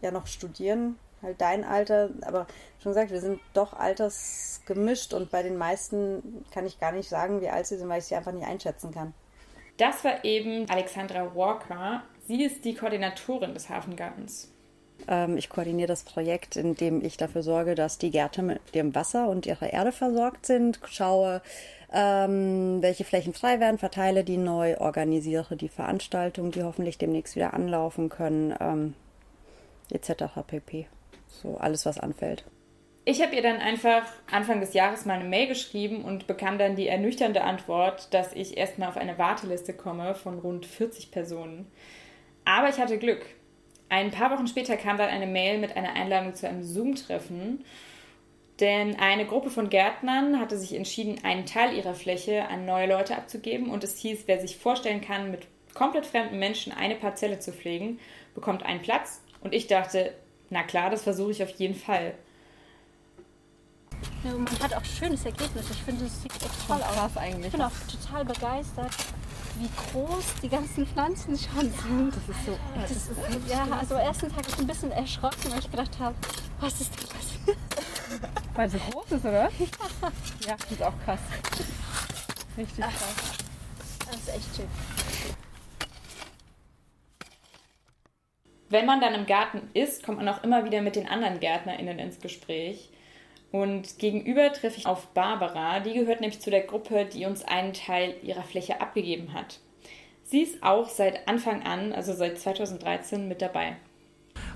[0.00, 2.46] ja noch studieren, halt dein Alter, aber
[2.82, 7.40] schon gesagt, wir sind doch altersgemischt und bei den meisten kann ich gar nicht sagen,
[7.40, 9.12] wie alt sie sind, weil ich sie einfach nicht einschätzen kann.
[9.76, 12.02] Das war eben Alexandra Walker.
[12.26, 14.50] Sie ist die Koordinatorin des Hafengartens.
[15.08, 19.28] Ähm, ich koordiniere das Projekt, indem ich dafür sorge, dass die Gärten mit dem Wasser
[19.28, 21.42] und ihrer Erde versorgt sind, schaue,
[21.92, 27.54] ähm, welche Flächen frei werden, verteile die neu, organisiere die Veranstaltungen, die hoffentlich demnächst wieder
[27.54, 28.94] anlaufen können, ähm,
[29.90, 30.24] etc.
[30.46, 30.86] pp.
[31.28, 32.44] So alles, was anfällt.
[33.08, 36.74] Ich habe ihr dann einfach Anfang des Jahres mal eine Mail geschrieben und bekam dann
[36.74, 41.70] die ernüchternde Antwort, dass ich erstmal auf eine Warteliste komme von rund 40 Personen.
[42.44, 43.24] Aber ich hatte Glück.
[43.88, 47.64] Ein paar Wochen später kam dann eine Mail mit einer Einladung zu einem Zoom-Treffen,
[48.58, 53.16] denn eine Gruppe von Gärtnern hatte sich entschieden, einen Teil ihrer Fläche an neue Leute
[53.16, 57.52] abzugeben und es hieß, wer sich vorstellen kann, mit komplett fremden Menschen eine Parzelle zu
[57.52, 58.00] pflegen,
[58.34, 60.12] bekommt einen Platz und ich dachte,
[60.50, 62.14] na klar, das versuche ich auf jeden Fall.
[64.24, 65.66] Ja, man hat auch schönes Ergebnis.
[65.70, 66.96] Ich finde, es sieht echt toll aus.
[66.96, 67.46] krass eigentlich.
[67.46, 68.90] Ich bin auch total begeistert,
[69.58, 72.14] wie groß die ganzen Pflanzen schon sind.
[72.14, 72.58] Das ist so.
[72.74, 73.10] Das ist,
[73.48, 76.14] ja, also ersten Tag ich ein bisschen erschrocken, weil ich gedacht habe,
[76.60, 77.58] was ist denn passiert?
[78.54, 79.50] Weil es so groß ist, oder?
[80.46, 81.18] Ja, das ist auch krass.
[82.56, 83.14] Richtig krass.
[84.06, 84.68] Das ist echt schön.
[88.68, 91.98] Wenn man dann im Garten ist, kommt man auch immer wieder mit den anderen GärtnerInnen
[91.98, 92.90] ins Gespräch.
[93.52, 97.72] Und gegenüber treffe ich auf Barbara, die gehört nämlich zu der Gruppe, die uns einen
[97.72, 99.60] Teil ihrer Fläche abgegeben hat.
[100.24, 103.76] Sie ist auch seit Anfang an, also seit 2013, mit dabei.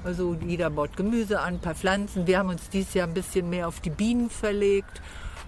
[0.03, 2.27] Also jeder baut Gemüse an, ein paar Pflanzen.
[2.27, 5.01] Wir haben uns dieses Jahr ein bisschen mehr auf die Bienen verlegt,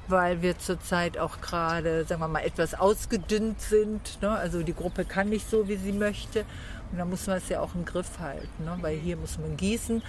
[0.08, 4.22] weil wir zurzeit auch gerade, sagen wir mal, etwas ausgedünnt sind.
[4.22, 4.30] Ne?
[4.30, 6.44] Also die Gruppe kann nicht so, wie sie möchte.
[6.92, 8.76] Und da muss man es ja auch im Griff halten, ne?
[8.80, 10.02] weil hier muss man gießen.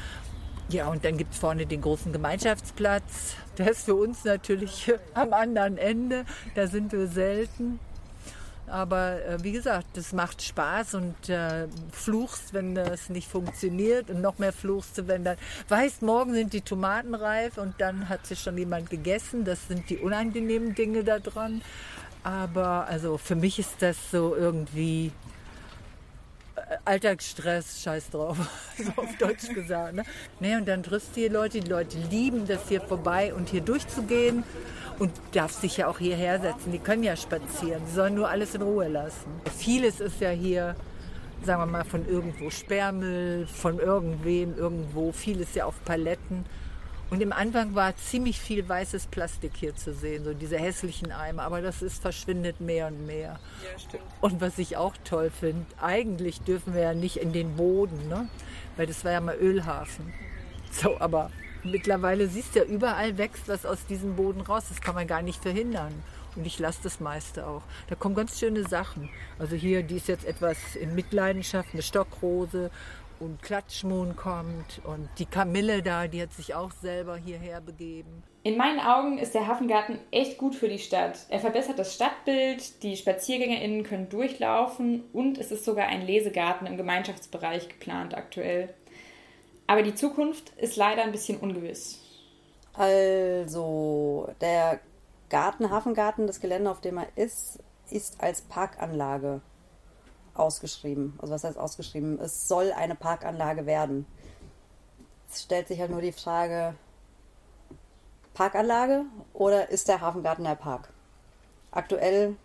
[0.69, 3.35] Ja, und dann gibt es vorne den großen Gemeinschaftsplatz.
[3.57, 6.25] Der ist für uns natürlich am anderen Ende.
[6.55, 7.79] Da sind wir selten.
[8.67, 14.21] Aber äh, wie gesagt, das macht Spaß und äh, fluchst, wenn das nicht funktioniert und
[14.21, 18.25] noch mehr fluchst du, wenn dann weißt, morgen sind die Tomaten reif und dann hat
[18.25, 19.43] sich schon jemand gegessen.
[19.43, 21.61] Das sind die unangenehmen Dinge da dran.
[22.23, 25.11] Aber also für mich ist das so irgendwie
[26.85, 28.37] Alltagsstress, scheiß drauf,
[28.77, 29.95] so auf Deutsch gesagt.
[29.95, 30.03] Ne?
[30.39, 33.61] Nee, und dann triffst du die Leute, die Leute lieben das hier vorbei und hier
[33.61, 34.43] durchzugehen
[34.99, 36.71] und darfst dich ja auch hierher setzen.
[36.71, 39.41] Die können ja spazieren, die sollen nur alles in Ruhe lassen.
[39.57, 40.75] Vieles ist ja hier,
[41.43, 46.45] sagen wir mal, von irgendwo Sperrmüll, von irgendwem, irgendwo, vieles ja auf Paletten.
[47.13, 51.43] Und im Anfang war ziemlich viel weißes Plastik hier zu sehen, so diese hässlichen Eimer,
[51.43, 53.39] aber das ist verschwindet mehr und mehr.
[53.71, 54.03] Ja, stimmt.
[54.19, 58.29] Und was ich auch toll finde, eigentlich dürfen wir ja nicht in den Boden, ne?
[58.77, 60.11] weil das war ja mal Ölhafen.
[60.71, 61.29] So, aber
[61.63, 64.63] mittlerweile siehst du ja, überall wächst was aus diesem Boden raus.
[64.69, 65.93] Das kann man gar nicht verhindern.
[66.35, 67.61] Und ich lasse das meiste auch.
[67.89, 69.07] Da kommen ganz schöne Sachen.
[69.37, 72.71] Also hier, die ist jetzt etwas in Mitleidenschaft, eine Stockrose
[73.23, 78.23] und Klatschmohn kommt und die Kamille da, die hat sich auch selber hierher begeben.
[78.43, 81.25] In meinen Augen ist der Hafengarten echt gut für die Stadt.
[81.29, 86.75] Er verbessert das Stadtbild, die SpaziergängerInnen können durchlaufen und es ist sogar ein Lesegarten im
[86.75, 88.73] Gemeinschaftsbereich geplant aktuell.
[89.65, 91.99] Aber die Zukunft ist leider ein bisschen ungewiss.
[92.73, 94.81] Also, der
[95.29, 97.59] Garten, Hafengarten, das Gelände, auf dem er ist,
[97.89, 99.41] ist als Parkanlage
[100.33, 101.13] ausgeschrieben.
[101.21, 102.19] Also was heißt ausgeschrieben?
[102.19, 104.05] Es soll eine Parkanlage werden.
[105.31, 106.75] Es stellt sich halt nur die Frage,
[108.33, 110.89] Parkanlage oder ist der Hafengarten der Park?
[111.71, 112.35] Aktuell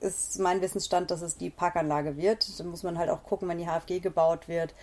[0.00, 2.58] ist mein Wissensstand, dass es die Parkanlage wird.
[2.58, 4.74] Da muss man halt auch gucken, wenn die HFG gebaut wird,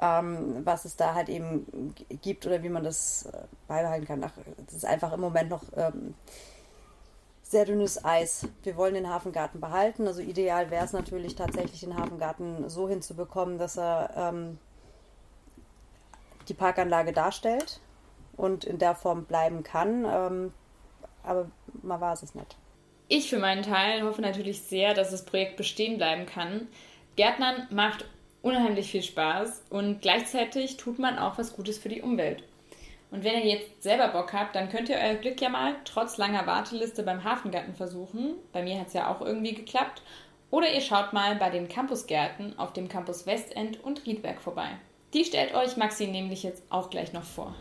[0.00, 4.24] ähm, was es da halt eben gibt oder wie man das äh, beibehalten kann.
[4.24, 4.32] Ach,
[4.66, 6.14] das ist einfach im Moment noch ähm,
[7.48, 8.46] sehr dünnes Eis.
[8.62, 10.06] Wir wollen den Hafengarten behalten.
[10.06, 14.58] Also ideal wäre es natürlich tatsächlich, den Hafengarten so hinzubekommen, dass er ähm,
[16.48, 17.80] die Parkanlage darstellt
[18.36, 20.04] und in der Form bleiben kann.
[20.04, 20.52] Ähm,
[21.22, 21.50] aber
[21.82, 22.56] man weiß es nicht.
[23.08, 26.68] Ich für meinen Teil hoffe natürlich sehr, dass das Projekt bestehen bleiben kann.
[27.16, 28.04] Gärtnern macht
[28.42, 32.44] unheimlich viel Spaß und gleichzeitig tut man auch was Gutes für die Umwelt.
[33.10, 36.18] Und wenn ihr jetzt selber Bock habt, dann könnt ihr euer Glück ja mal trotz
[36.18, 38.34] langer Warteliste beim Hafengarten versuchen.
[38.52, 40.02] Bei mir hat es ja auch irgendwie geklappt.
[40.50, 44.68] Oder ihr schaut mal bei den Campusgärten auf dem Campus Westend und Riedberg vorbei.
[45.14, 47.54] Die stellt euch Maxi nämlich jetzt auch gleich noch vor.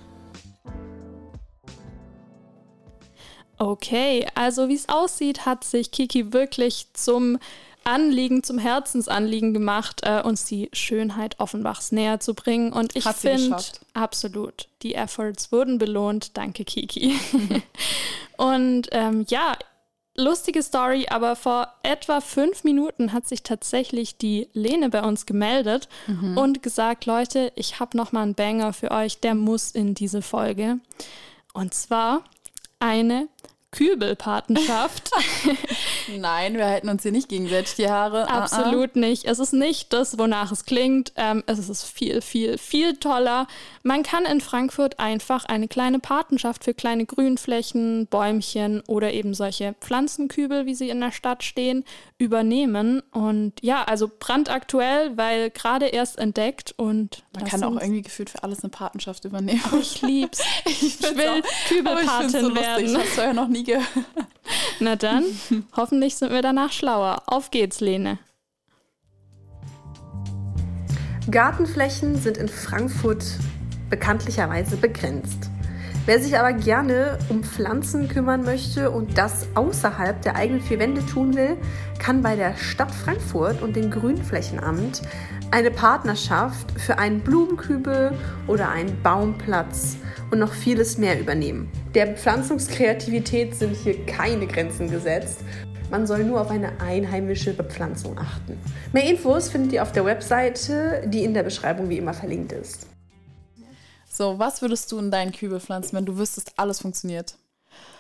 [3.58, 7.40] Okay, also wie es aussieht, hat sich Kiki wirklich zum
[7.88, 12.74] Anliegen, zum Herzensanliegen gemacht, äh, uns die Schönheit Offenbachs näher zu bringen.
[12.74, 13.58] Und ich finde,
[13.94, 16.36] absolut, die Efforts wurden belohnt.
[16.38, 17.18] Danke, Kiki.
[18.38, 19.58] und ähm, ja,
[20.18, 25.88] lustige Story, aber vor etwa fünf Minuten hat sich tatsächlich die Lene bei uns gemeldet
[26.08, 26.38] mhm.
[26.38, 30.22] und gesagt, Leute, ich habe noch mal einen Banger für euch, der muss in diese
[30.22, 30.80] Folge.
[31.54, 32.24] Und zwar
[32.80, 33.30] eine
[33.72, 35.12] Kübelpatenschaft.
[36.18, 38.30] Nein, wir halten uns hier nicht gegenseitig die Haare.
[38.30, 39.00] Ah, Absolut uh -uh.
[39.00, 39.26] nicht.
[39.26, 41.12] Es ist nicht das, wonach es klingt.
[41.18, 43.46] Ähm, es ist viel, viel, viel toller.
[43.84, 49.76] Man kann in Frankfurt einfach eine kleine Patenschaft für kleine Grünflächen, Bäumchen oder eben solche
[49.82, 51.84] Pflanzenkübel, wie sie in der Stadt stehen,
[52.18, 53.04] übernehmen.
[53.12, 58.44] Und ja, also brandaktuell, weil gerade erst entdeckt und man kann auch irgendwie gefühlt für
[58.44, 59.62] alles eine Patenschaft übernehmen.
[59.74, 60.42] Oh, ich lieb's.
[60.66, 62.86] Ich, ich will Kübelpatin so werden.
[62.86, 63.88] Ich hab's vorher noch nie gehört.
[64.80, 65.24] Na dann,
[65.76, 67.24] hoffentlich sind wir danach schlauer.
[67.26, 68.20] Auf geht's, Lene.
[71.30, 73.26] Gartenflächen sind in Frankfurt
[73.90, 75.50] bekanntlicherweise begrenzt.
[76.06, 81.06] Wer sich aber gerne um Pflanzen kümmern möchte und das außerhalb der eigenen vier Wände
[81.06, 81.58] tun will,
[82.00, 85.02] kann bei der Stadt Frankfurt und dem Grünflächenamt
[85.52, 88.12] eine Partnerschaft für einen Blumenkübel
[88.48, 89.98] oder einen Baumplatz
[90.30, 91.72] und noch vieles mehr übernehmen.
[91.96, 95.40] Der Bepflanzungskreativität sind hier keine Grenzen gesetzt.
[95.90, 98.60] Man soll nur auf eine einheimische Bepflanzung achten.
[98.92, 102.88] Mehr Infos findet ihr auf der Webseite, die in der Beschreibung wie immer verlinkt ist.
[104.10, 107.36] So, was würdest du in deinen Kübel pflanzen, wenn du wüsstest, alles funktioniert?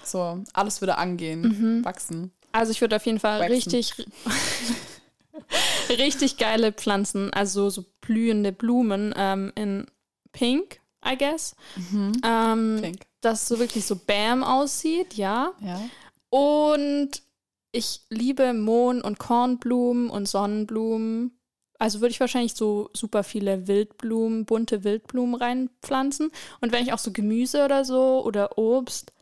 [0.03, 1.85] So, alles würde angehen, mhm.
[1.85, 2.31] wachsen.
[2.51, 3.53] Also ich würde auf jeden Fall Waxen.
[3.53, 3.93] richtig,
[5.89, 9.85] richtig geile Pflanzen, also so blühende Blumen ähm, in
[10.31, 11.55] Pink, I guess.
[11.75, 12.13] Mhm.
[12.23, 13.01] Ähm, Pink.
[13.21, 15.51] Das so wirklich so Bam aussieht, ja.
[15.61, 15.81] Ja.
[16.29, 17.23] Und
[17.71, 21.37] ich liebe Mohn- und Kornblumen und Sonnenblumen
[21.79, 26.31] also würde ich wahrscheinlich so super viele Wildblumen, bunte Wildblumen reinpflanzen.
[26.59, 29.13] Und wenn ich auch so Gemüse oder so oder Obst.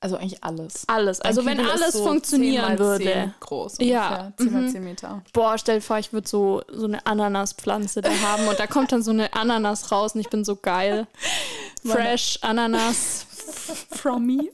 [0.00, 0.84] Also eigentlich alles.
[0.86, 1.20] Alles.
[1.20, 3.04] Also wenn alles so funktionieren 10 würde.
[3.04, 3.92] 10 groß ungefähr.
[3.92, 4.32] Ja.
[4.36, 4.84] 10 mal 10 mhm.
[4.88, 5.22] Meter.
[5.32, 8.92] Boah, stell dir vor, ich würde so, so eine Ananaspflanze da haben und da kommt
[8.92, 11.08] dann so eine Ananas raus und ich bin so geil.
[11.84, 13.26] Fresh Ananas
[13.90, 14.50] from me.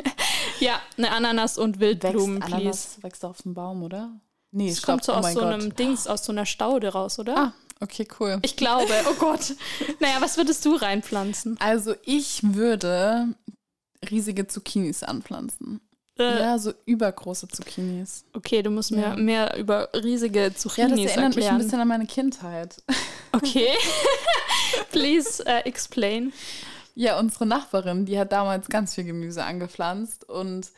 [0.60, 2.56] ja, eine Ananas und Wildblumen, wächst, please.
[2.56, 4.10] Ananas wächst auf dem Baum, oder?
[4.52, 5.52] Nee, es kommt so oh aus so Gott.
[5.52, 7.36] einem Dings, aus so einer Staude raus, oder?
[7.36, 8.38] Ah, okay, cool.
[8.40, 9.54] Ich glaube, oh Gott.
[10.00, 11.58] naja, was würdest du reinpflanzen?
[11.60, 13.34] Also ich würde
[14.10, 15.80] riesige Zucchinis anpflanzen.
[16.18, 18.24] Äh, ja, so übergroße Zucchinis.
[18.32, 19.14] Okay, du musst ja.
[19.14, 20.98] mir mehr über riesige Zucchinis erklären.
[20.98, 21.36] Ja, das erinnert erklären.
[21.36, 22.82] mich ein bisschen an meine Kindheit.
[23.32, 23.68] Okay.
[24.92, 26.32] Please uh, explain.
[26.94, 30.70] Ja, unsere Nachbarin, die hat damals ganz viel Gemüse angepflanzt und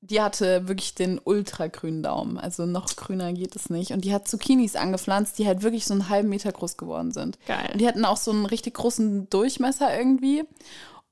[0.00, 2.38] die hatte wirklich den ultragrünen Daumen.
[2.38, 3.90] Also noch grüner geht es nicht.
[3.90, 7.38] Und die hat Zucchinis angepflanzt, die halt wirklich so einen halben Meter groß geworden sind.
[7.46, 7.70] Geil.
[7.72, 10.44] Und die hatten auch so einen richtig großen Durchmesser irgendwie.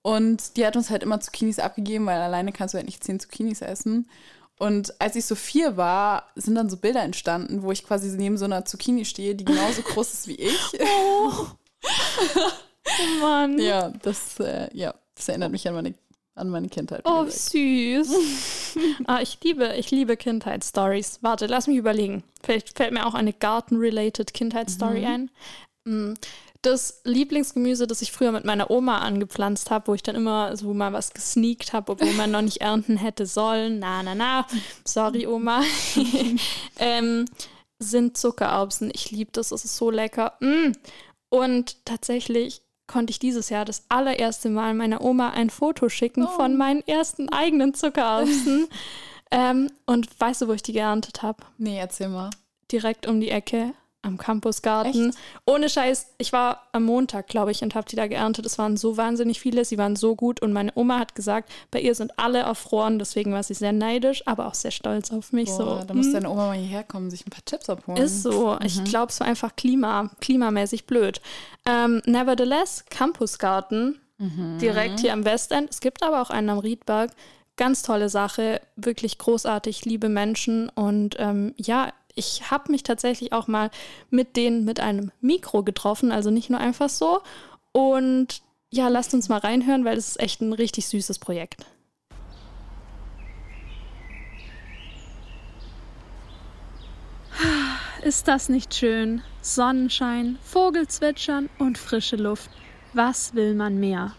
[0.06, 3.18] Und die hat uns halt immer Zucchinis abgegeben, weil alleine kannst du halt nicht zehn
[3.18, 4.08] Zucchinis essen.
[4.56, 8.38] Und als ich so vier war, sind dann so Bilder entstanden, wo ich quasi neben
[8.38, 10.60] so einer Zucchini stehe, die genauso groß ist wie ich.
[10.80, 11.32] Oh,
[11.84, 13.58] oh Mann.
[13.60, 15.94] Ja, das, äh, ja, das erinnert mich an meine,
[16.36, 17.00] an meine Kindheit.
[17.04, 17.50] Oh, gesagt.
[17.50, 18.76] süß.
[19.06, 21.18] ah, ich liebe, ich liebe Kindheitsstories.
[21.22, 22.22] Warte, lass mich überlegen.
[22.44, 25.30] Vielleicht fällt mir auch eine Garten-related Kindheitsstory Mhm.
[25.84, 26.18] ein.
[26.62, 30.74] Das Lieblingsgemüse, das ich früher mit meiner Oma angepflanzt habe, wo ich dann immer so
[30.74, 33.78] mal was gesneakt habe, obwohl man noch nicht ernten hätte sollen.
[33.78, 34.46] Na, na, na.
[34.84, 35.62] Sorry, Oma.
[36.78, 37.26] ähm,
[37.78, 38.90] sind Zuckererbsen.
[38.92, 39.52] Ich liebe das.
[39.52, 40.34] Es ist so lecker.
[40.40, 40.72] Mm.
[41.28, 46.56] Und tatsächlich konnte ich dieses Jahr das allererste Mal meiner Oma ein Foto schicken von
[46.56, 48.68] meinen ersten eigenen Zuckererbsen.
[49.30, 51.44] ähm, und weißt du, wo ich die geerntet habe?
[51.58, 52.30] Nee, erzähl mal.
[52.70, 53.74] Direkt um die Ecke
[54.06, 55.14] am Campusgarten.
[55.44, 58.46] Ohne Scheiß, ich war am Montag, glaube ich, und habe die da geerntet.
[58.46, 60.40] Es waren so wahnsinnig viele, sie waren so gut.
[60.40, 62.98] Und meine Oma hat gesagt, bei ihr sind alle erfroren.
[62.98, 65.48] Deswegen war sie sehr neidisch, aber auch sehr stolz auf mich.
[65.50, 66.12] Boah, so, da muss hm.
[66.14, 67.98] deine Oma mal hierher kommen, sich ein paar Tipps abholen.
[68.02, 68.58] Ist so.
[68.64, 68.84] Ich Mhm.
[68.84, 71.20] glaube, es war einfach Klima, klimamäßig blöd.
[71.66, 74.58] Ähm, nevertheless, Campusgarten, Mhm.
[74.60, 75.68] direkt hier am Westend.
[75.70, 77.10] Es gibt aber auch einen am Riedberg.
[77.56, 80.68] Ganz tolle Sache, wirklich großartig, liebe Menschen.
[80.70, 83.70] Und ähm, ja, ich habe mich tatsächlich auch mal
[84.10, 87.20] mit denen mit einem Mikro getroffen, also nicht nur einfach so.
[87.72, 91.66] Und ja, lasst uns mal reinhören, weil es ist echt ein richtig süßes Projekt.
[98.02, 99.22] Ist das nicht schön?
[99.42, 102.50] Sonnenschein, Vogelzwitschern und frische Luft.
[102.94, 104.14] Was will man mehr?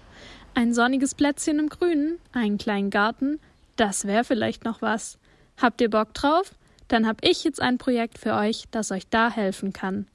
[0.53, 3.39] Ein sonniges Plätzchen im Grünen, einen kleinen Garten,
[3.75, 5.17] das wäre vielleicht noch was.
[5.55, 6.51] Habt ihr Bock drauf?
[6.87, 10.07] Dann hab ich jetzt ein Projekt für euch, das euch da helfen kann.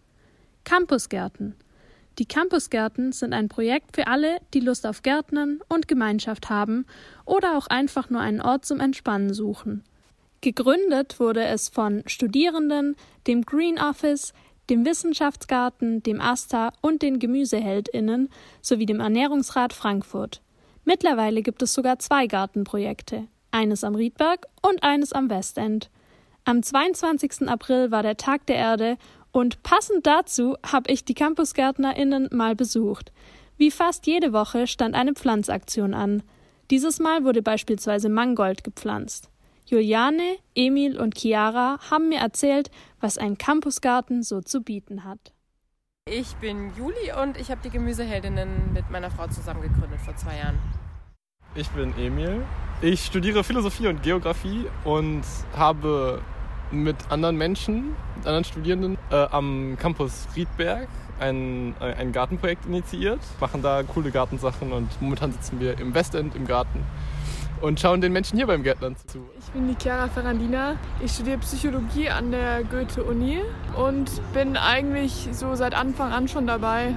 [0.64, 1.54] Campusgärten.
[2.18, 6.86] Die Campusgärten sind ein Projekt für alle, die Lust auf Gärtnern und Gemeinschaft haben
[7.24, 9.82] oder auch einfach nur einen Ort zum Entspannen suchen.
[10.42, 14.34] Gegründet wurde es von Studierenden, dem Green Office,
[14.68, 18.28] dem Wissenschaftsgarten, dem AStA und den GemüseheldInnen
[18.60, 20.42] sowie dem Ernährungsrat Frankfurt.
[20.84, 25.90] Mittlerweile gibt es sogar zwei Gartenprojekte, eines am Riedberg und eines am Westend.
[26.44, 27.48] Am 22.
[27.48, 28.96] April war der Tag der Erde
[29.30, 33.12] und passend dazu habe ich die CampusgärtnerInnen mal besucht.
[33.56, 36.22] Wie fast jede Woche stand eine Pflanzaktion an.
[36.70, 39.30] Dieses Mal wurde beispielsweise Mangold gepflanzt.
[39.66, 45.32] Juliane, Emil und Chiara haben mir erzählt, was ein Campusgarten so zu bieten hat.
[46.08, 50.38] Ich bin Juli und ich habe die Gemüseheldinnen mit meiner Frau zusammen gegründet vor zwei
[50.38, 50.58] Jahren.
[51.54, 52.44] Ich bin Emil.
[52.84, 55.22] Ich studiere Philosophie und Geografie und
[55.56, 56.20] habe
[56.72, 60.88] mit anderen Menschen, mit anderen Studierenden äh, am Campus Riedberg
[61.20, 63.20] ein, äh, ein Gartenprojekt initiiert.
[63.38, 66.80] Machen da coole Gartensachen und momentan sitzen wir im Westend im Garten
[67.60, 69.20] und schauen den Menschen hier beim Gärtnern zu.
[69.38, 70.74] Ich bin die Chiara Ferrandina.
[71.04, 73.42] Ich studiere Psychologie an der Goethe-Uni
[73.76, 76.96] und bin eigentlich so seit Anfang an schon dabei,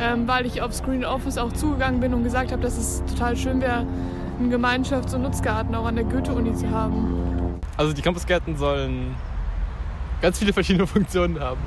[0.00, 3.36] ähm, weil ich aufs Green Office auch zugegangen bin und gesagt habe, dass es total
[3.36, 3.86] schön wäre,
[4.38, 7.60] einen Gemeinschafts- und Nutzgarten auch an der Goethe-Uni zu haben.
[7.76, 9.14] Also die Campusgärten sollen
[10.20, 11.60] ganz viele verschiedene Funktionen haben.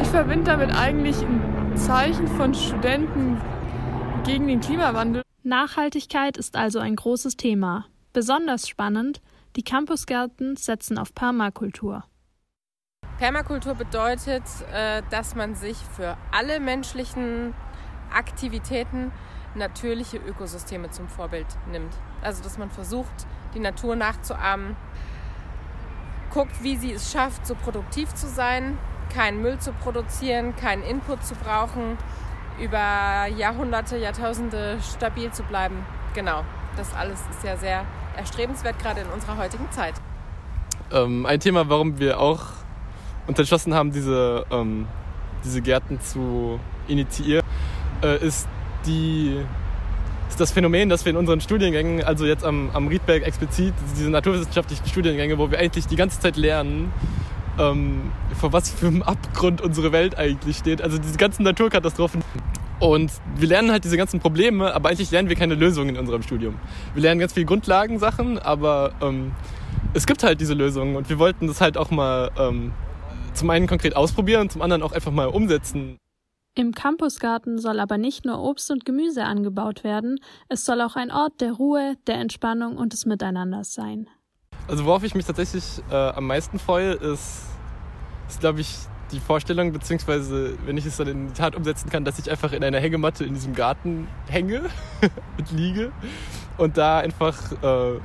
[0.00, 3.40] Ich verbinde damit eigentlich ein Zeichen von Studenten
[4.24, 5.22] gegen den Klimawandel.
[5.42, 7.86] Nachhaltigkeit ist also ein großes Thema.
[8.12, 9.20] Besonders spannend,
[9.56, 12.04] die Campusgärten setzen auf Permakultur.
[13.18, 17.54] Permakultur bedeutet, äh, dass man sich für alle menschlichen
[18.12, 19.12] Aktivitäten
[19.54, 21.92] natürliche Ökosysteme zum Vorbild nimmt.
[22.22, 24.76] Also dass man versucht, die Natur nachzuahmen,
[26.32, 28.78] guckt, wie sie es schafft, so produktiv zu sein,
[29.14, 31.98] keinen Müll zu produzieren, keinen Input zu brauchen,
[32.60, 35.84] über Jahrhunderte, Jahrtausende stabil zu bleiben.
[36.14, 36.42] Genau,
[36.76, 37.84] das alles ist ja sehr
[38.16, 39.94] erstrebenswert, gerade in unserer heutigen Zeit.
[40.90, 42.44] Ähm, ein Thema, warum wir auch
[43.26, 44.86] uns entschlossen haben, diese, ähm,
[45.44, 47.44] diese Gärten zu initiieren,
[48.02, 48.48] äh, ist,
[48.86, 49.36] die,
[50.28, 54.10] ist das Phänomen, dass wir in unseren Studiengängen, also jetzt am, am Riedberg explizit, diese
[54.10, 56.92] naturwissenschaftlichen Studiengänge, wo wir eigentlich die ganze Zeit lernen,
[57.58, 60.82] ähm, vor was für einem Abgrund unsere Welt eigentlich steht.
[60.82, 62.22] Also diese ganzen Naturkatastrophen.
[62.80, 66.22] Und wir lernen halt diese ganzen Probleme, aber eigentlich lernen wir keine Lösungen in unserem
[66.22, 66.56] Studium.
[66.94, 69.32] Wir lernen ganz viele Grundlagensachen, aber ähm,
[69.94, 72.72] es gibt halt diese Lösungen und wir wollten das halt auch mal ähm,
[73.34, 75.96] zum einen konkret ausprobieren und zum anderen auch einfach mal umsetzen.
[76.54, 81.10] Im Campusgarten soll aber nicht nur Obst und Gemüse angebaut werden, es soll auch ein
[81.10, 84.06] Ort der Ruhe, der Entspannung und des Miteinanders sein.
[84.68, 87.44] Also worauf ich mich tatsächlich äh, am meisten freue, ist,
[88.28, 88.76] ist glaube ich,
[89.12, 92.52] die Vorstellung, beziehungsweise wenn ich es dann in die Tat umsetzen kann, dass ich einfach
[92.52, 94.60] in einer Hängematte in diesem Garten hänge
[95.38, 95.90] und liege
[96.58, 97.98] und da einfach äh,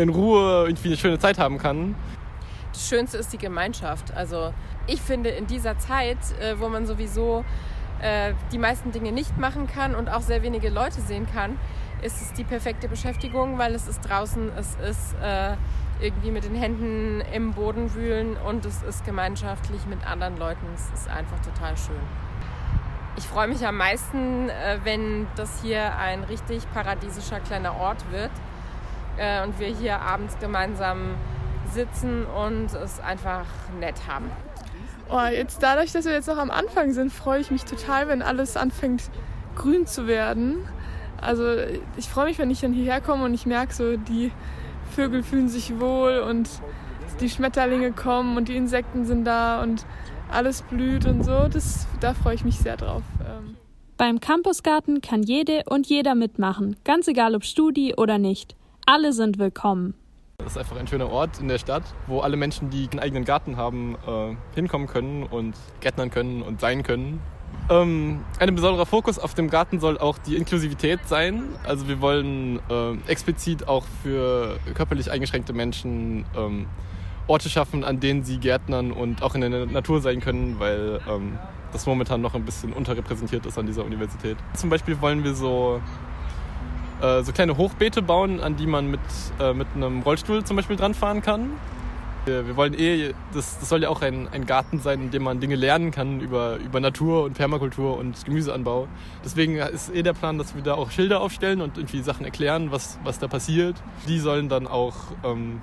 [0.00, 1.94] in Ruhe irgendwie eine schöne Zeit haben kann.
[2.74, 4.12] Das Schönste ist die Gemeinschaft.
[4.14, 4.52] Also
[4.86, 7.44] ich finde in dieser Zeit, äh, wo man sowieso
[8.00, 11.58] äh, die meisten Dinge nicht machen kann und auch sehr wenige Leute sehen kann,
[12.02, 15.56] ist es die perfekte Beschäftigung, weil es ist draußen, es ist äh,
[16.00, 20.66] irgendwie mit den Händen im Boden wühlen und es ist gemeinschaftlich mit anderen Leuten.
[20.74, 21.96] Es ist einfach total schön.
[23.16, 28.30] Ich freue mich am meisten, äh, wenn das hier ein richtig paradiesischer kleiner Ort wird
[29.16, 31.14] äh, und wir hier abends gemeinsam
[31.72, 33.46] sitzen und es einfach
[33.80, 34.30] nett haben.
[35.08, 38.22] Oh, jetzt dadurch, dass wir jetzt noch am Anfang sind, freue ich mich total, wenn
[38.22, 39.10] alles anfängt
[39.54, 40.56] grün zu werden.
[41.20, 41.44] Also
[41.96, 44.32] ich freue mich, wenn ich dann hierher komme und ich merke so, die
[44.90, 46.48] Vögel fühlen sich wohl und
[47.20, 49.86] die Schmetterlinge kommen und die Insekten sind da und
[50.30, 51.48] alles blüht und so.
[51.48, 53.02] Das, da freue ich mich sehr drauf.
[53.20, 53.56] Ähm.
[53.96, 58.54] Beim Campusgarten kann jede und jeder mitmachen, ganz egal ob Studi oder nicht.
[58.84, 59.94] Alle sind willkommen.
[60.46, 63.24] Das ist einfach ein schöner Ort in der Stadt, wo alle Menschen, die einen eigenen
[63.24, 67.20] Garten haben, äh, hinkommen können und gärtnern können und sein können.
[67.68, 71.42] Ähm, ein besonderer Fokus auf dem Garten soll auch die Inklusivität sein.
[71.64, 76.66] Also wir wollen äh, explizit auch für körperlich eingeschränkte Menschen ähm,
[77.26, 81.40] Orte schaffen, an denen sie gärtnern und auch in der Natur sein können, weil ähm,
[81.72, 84.36] das momentan noch ein bisschen unterrepräsentiert ist an dieser Universität.
[84.54, 85.80] Zum Beispiel wollen wir so,
[87.00, 89.00] äh, so kleine Hochbeete bauen, an die man mit,
[89.40, 91.50] äh, mit einem Rollstuhl zum Beispiel dran fahren kann.
[92.24, 95.22] Wir, wir wollen eh, das, das soll ja auch ein, ein Garten sein, in dem
[95.22, 98.88] man Dinge lernen kann über, über Natur und Permakultur und Gemüseanbau.
[99.24, 102.72] Deswegen ist eh der Plan, dass wir da auch Schilder aufstellen und irgendwie Sachen erklären,
[102.72, 103.76] was, was da passiert.
[104.08, 105.60] Die sollen dann auch ähm,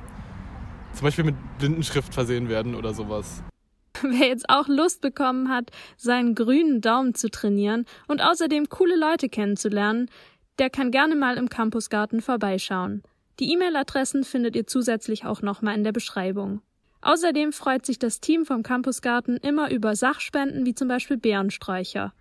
[0.94, 3.44] zum Beispiel mit Blindenschrift versehen werden oder sowas.
[4.02, 9.30] Wer jetzt auch Lust bekommen hat, seinen grünen Daumen zu trainieren und außerdem coole Leute
[9.30, 10.10] kennenzulernen,
[10.60, 13.04] der kann gerne mal im Campusgarten vorbeischauen.
[13.40, 16.62] Die E-Mail-Adressen findet ihr zusätzlich auch nochmal in der Beschreibung.
[17.02, 22.14] Außerdem freut sich das Team vom Campusgarten immer über Sachspenden wie zum Beispiel Bärensträucher.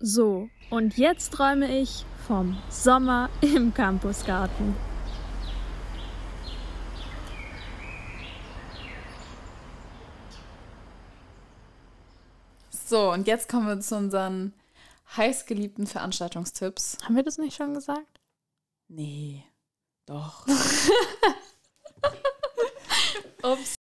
[0.00, 4.74] So, und jetzt träume ich vom Sommer im Campusgarten.
[12.70, 14.52] So, und jetzt kommen wir zu unseren
[15.16, 16.98] heißgeliebten Veranstaltungstipps.
[17.04, 18.20] Haben wir das nicht schon gesagt?
[18.88, 19.44] Nee,
[20.06, 20.46] doch.
[23.42, 23.74] Ups.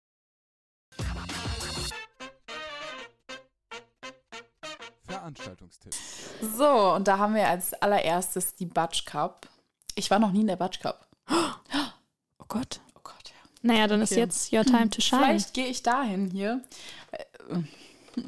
[5.06, 5.98] Veranstaltungstipps.
[6.58, 9.48] So, und da haben wir als allererstes die Batsch Cup.
[9.96, 11.08] Ich war noch nie in der Batsch Cup.
[12.40, 12.82] Oh Gott.
[12.94, 13.50] Oh Gott, ja.
[13.62, 14.20] Naja, dann ist Okay.
[14.20, 15.22] jetzt your time to shine.
[15.24, 16.62] Vielleicht gehe ich dahin hier.
[17.12, 17.24] Äh,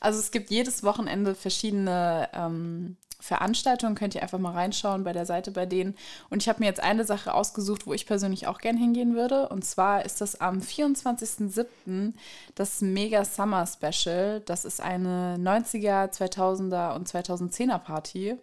[0.00, 3.96] Also es gibt jedes Wochenende verschiedene ähm, Veranstaltungen.
[3.96, 5.96] Könnt ihr einfach mal reinschauen bei der Seite bei denen.
[6.30, 9.48] Und ich habe mir jetzt eine Sache ausgesucht, wo ich persönlich auch gern hingehen würde.
[9.48, 12.14] Und zwar ist das am 24.07.
[12.54, 14.40] das Mega Summer Special.
[14.40, 18.36] Das ist eine 90er, 2000er und 2010er Party.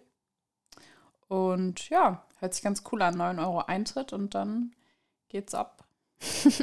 [1.28, 3.16] Und ja, hört sich ganz cool an.
[3.16, 4.74] 9 Euro Eintritt und dann
[5.28, 5.84] geht's ab.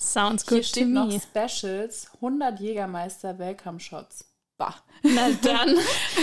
[0.00, 1.20] Sounds Hier good steht to noch me.
[1.20, 4.24] Specials, 100 Jägermeister Welcome Shots.
[4.56, 4.74] Bah.
[5.02, 5.74] Na dann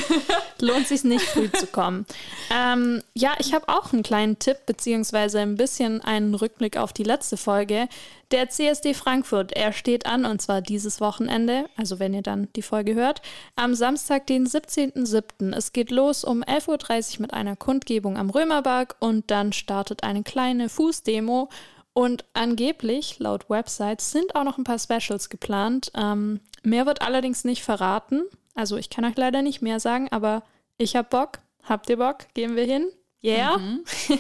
[0.62, 2.06] lohnt sich nicht früh zu kommen.
[2.52, 7.04] Ähm, ja, ich habe auch einen kleinen Tipp beziehungsweise ein bisschen einen Rückblick auf die
[7.04, 7.90] letzte Folge.
[8.30, 12.62] Der CSD Frankfurt, er steht an und zwar dieses Wochenende, also wenn ihr dann die
[12.62, 13.24] Folge hört,
[13.56, 15.56] am Samstag, den 17.07.
[15.56, 20.22] Es geht los um 11.30 Uhr mit einer Kundgebung am Römerberg und dann startet eine
[20.22, 21.50] kleine Fußdemo
[21.98, 25.92] und angeblich, laut Websites, sind auch noch ein paar Specials geplant.
[25.96, 28.26] Ähm, mehr wird allerdings nicht verraten.
[28.54, 30.44] Also ich kann euch leider nicht mehr sagen, aber
[30.78, 31.40] ich hab Bock.
[31.64, 32.32] Habt ihr Bock?
[32.36, 32.88] Gehen wir hin?
[33.24, 33.58] Yeah?
[33.58, 33.84] Mhm.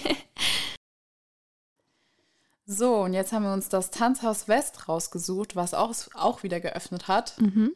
[2.69, 7.07] So, und jetzt haben wir uns das Tanzhaus West rausgesucht, was auch, auch wieder geöffnet
[7.07, 7.39] hat.
[7.39, 7.73] Mhm.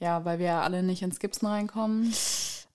[0.00, 2.12] Ja, weil wir ja alle nicht ins Gipsen reinkommen.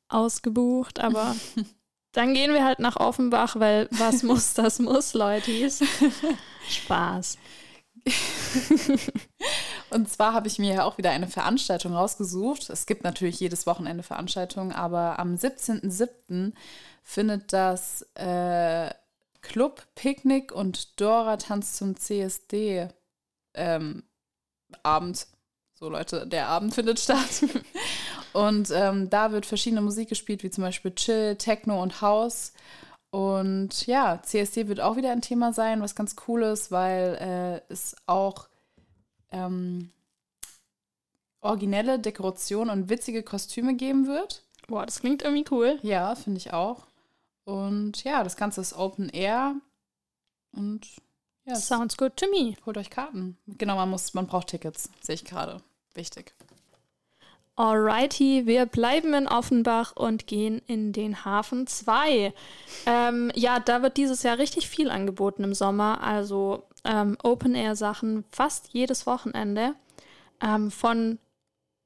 [0.08, 1.36] Ausgebucht, aber
[2.12, 5.84] dann gehen wir halt nach Offenbach, weil was muss, das muss, Leutis.
[6.70, 7.38] Spaß.
[9.90, 12.70] Und zwar habe ich mir ja auch wieder eine Veranstaltung rausgesucht.
[12.70, 16.54] Es gibt natürlich jedes Wochenende Veranstaltungen, aber am 17.07.
[17.04, 18.92] findet das äh,
[19.42, 22.90] Club Picknick und Dora Tanz zum CSD
[23.54, 24.04] ähm,
[24.84, 25.28] Abend.
[25.74, 27.44] So Leute, der Abend findet statt.
[28.40, 32.54] Und ähm, da wird verschiedene Musik gespielt, wie zum Beispiel Chill, Techno und House.
[33.12, 37.18] Und ja, CSD wird auch wieder ein Thema sein, was ganz cool ist, weil
[37.68, 38.48] äh, es auch
[39.32, 39.92] ähm,
[41.42, 44.46] originelle Dekorationen und witzige Kostüme geben wird.
[44.68, 45.78] Boah, das klingt irgendwie cool.
[45.82, 46.88] Ja, finde ich auch.
[47.44, 49.56] Und ja, das Ganze ist Open Air.
[50.54, 50.88] Und
[51.44, 52.56] ja, Sounds good to me.
[52.66, 53.38] Holt euch Karten.
[53.48, 55.62] Genau, man muss, man braucht Tickets, sehe ich gerade.
[55.94, 56.34] Wichtig.
[57.60, 62.34] Alrighty, wir bleiben in Offenbach und gehen in den Hafen 2.
[62.86, 68.70] Ähm, ja, da wird dieses Jahr richtig viel angeboten im Sommer, also ähm, Open-Air-Sachen fast
[68.72, 69.76] jedes Wochenende.
[70.40, 71.20] Ähm, von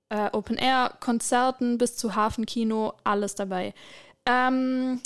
[0.09, 3.74] äh, Open-Air-Konzerten bis zu Hafenkino, alles dabei.
[4.28, 5.01] Ähm,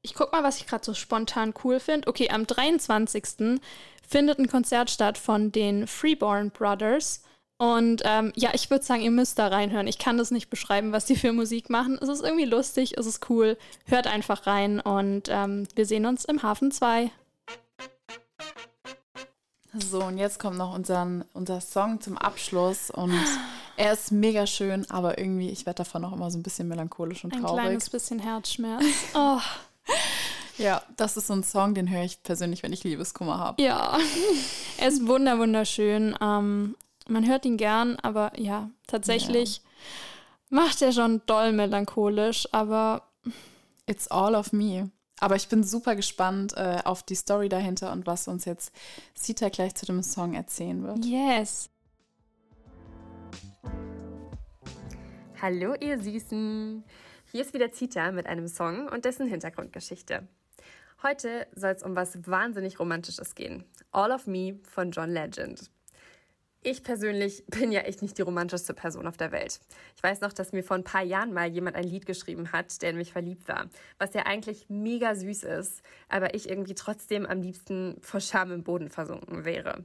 [0.00, 2.08] ich guck mal, was ich gerade so spontan cool finde.
[2.08, 3.60] Okay, am 23.
[4.08, 7.24] findet ein Konzert statt von den Freeborn Brothers.
[7.58, 9.88] Und ähm, ja, ich würde sagen, ihr müsst da reinhören.
[9.88, 11.98] Ich kann das nicht beschreiben, was die für Musik machen.
[12.00, 13.58] Es ist irgendwie lustig, es ist cool.
[13.84, 17.10] Hört einfach rein und ähm, wir sehen uns im Hafen 2.
[19.74, 22.90] So, und jetzt kommt noch unser, unser Song zum Abschluss.
[22.90, 23.12] Und
[23.76, 27.24] er ist mega schön, aber irgendwie, ich werde davon auch immer so ein bisschen melancholisch
[27.24, 27.62] und Ein traurig.
[27.62, 28.84] kleines bisschen Herzschmerz.
[29.14, 29.40] Oh.
[30.58, 33.62] Ja, das ist so ein Song, den höre ich persönlich, wenn ich Liebeskummer habe.
[33.62, 33.96] Ja,
[34.78, 36.16] er ist wunder wunderschön.
[36.20, 36.74] Ähm,
[37.08, 39.62] man hört ihn gern, aber ja, tatsächlich
[40.50, 43.02] macht er schon doll melancholisch, aber
[43.88, 44.90] It's all of me.
[45.18, 48.70] Aber ich bin super gespannt äh, auf die Story dahinter und was uns jetzt
[49.14, 51.04] Sita gleich zu dem Song erzählen wird.
[51.04, 51.70] yes.
[55.40, 56.84] Hallo ihr Süßen!
[57.32, 60.28] Hier ist wieder Zita mit einem Song und dessen Hintergrundgeschichte.
[61.02, 63.64] Heute soll es um was wahnsinnig Romantisches gehen.
[63.90, 65.70] All of Me von John Legend.
[66.70, 69.58] Ich persönlich bin ja echt nicht die romantischste Person auf der Welt.
[69.96, 72.82] Ich weiß noch, dass mir vor ein paar Jahren mal jemand ein Lied geschrieben hat,
[72.82, 77.24] der in mich verliebt war, was ja eigentlich mega süß ist, aber ich irgendwie trotzdem
[77.24, 79.82] am liebsten vor Scham im Boden versunken wäre.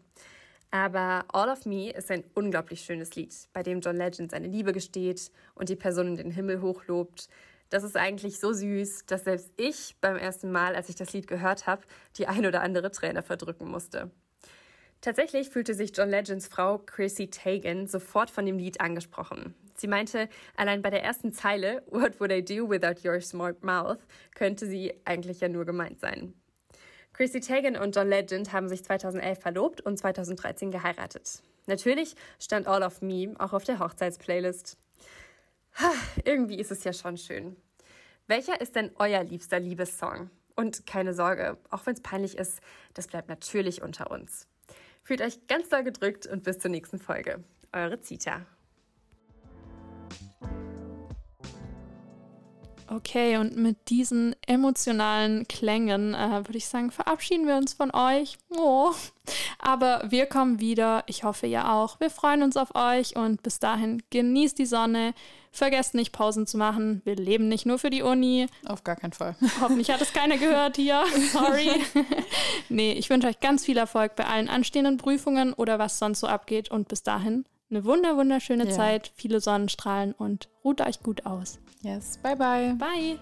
[0.71, 4.73] Aber All of Me ist ein unglaublich schönes Lied, bei dem John Legend seine Liebe
[4.73, 7.29] gesteht und die Person in den Himmel hochlobt.
[7.69, 11.27] Das ist eigentlich so süß, dass selbst ich beim ersten Mal, als ich das Lied
[11.27, 11.83] gehört habe,
[12.17, 14.11] die ein oder andere Träne verdrücken musste.
[15.03, 19.53] Tatsächlich fühlte sich John Legends Frau Chrissy Teigen sofort von dem Lied angesprochen.
[19.75, 23.97] Sie meinte, allein bei der ersten Zeile, What would I do without your smart mouth,
[24.33, 26.33] könnte sie eigentlich ja nur gemeint sein.
[27.11, 31.43] Chrissy Teigen und John Legend haben sich 2011 verlobt und 2013 geheiratet.
[31.65, 34.77] Natürlich stand All of Me auch auf der Hochzeitsplaylist.
[36.23, 37.57] Irgendwie ist es ja schon schön.
[38.27, 40.29] Welcher ist denn euer liebster Liebessong?
[40.55, 42.61] Und keine Sorge, auch wenn es peinlich ist,
[42.93, 44.47] das bleibt natürlich unter uns.
[45.03, 47.43] Fühlt euch ganz doll gedrückt und bis zur nächsten Folge.
[47.73, 48.45] Eure Zita.
[52.87, 58.37] Okay, und mit diesen emotionalen Klängen äh, würde ich sagen, verabschieden wir uns von euch.
[58.49, 58.91] Oh.
[59.59, 61.03] Aber wir kommen wieder.
[61.07, 61.99] Ich hoffe, ihr auch.
[61.99, 65.13] Wir freuen uns auf euch und bis dahin genießt die Sonne.
[65.51, 67.01] Vergesst nicht, Pausen zu machen.
[67.05, 68.47] Wir leben nicht nur für die Uni.
[68.65, 69.35] Auf gar keinen Fall.
[69.61, 71.03] Hoffentlich hat es keiner gehört hier.
[71.31, 71.69] Sorry.
[72.69, 76.27] nee, ich wünsche euch ganz viel Erfolg bei allen anstehenden Prüfungen oder was sonst so
[76.27, 76.71] abgeht.
[76.71, 78.71] Und bis dahin eine wunder wunderschöne Ja.
[78.71, 81.59] Zeit, viele Sonnenstrahlen und ruht euch gut aus.
[81.83, 82.71] Yes, bye bye.
[82.73, 83.19] Bye.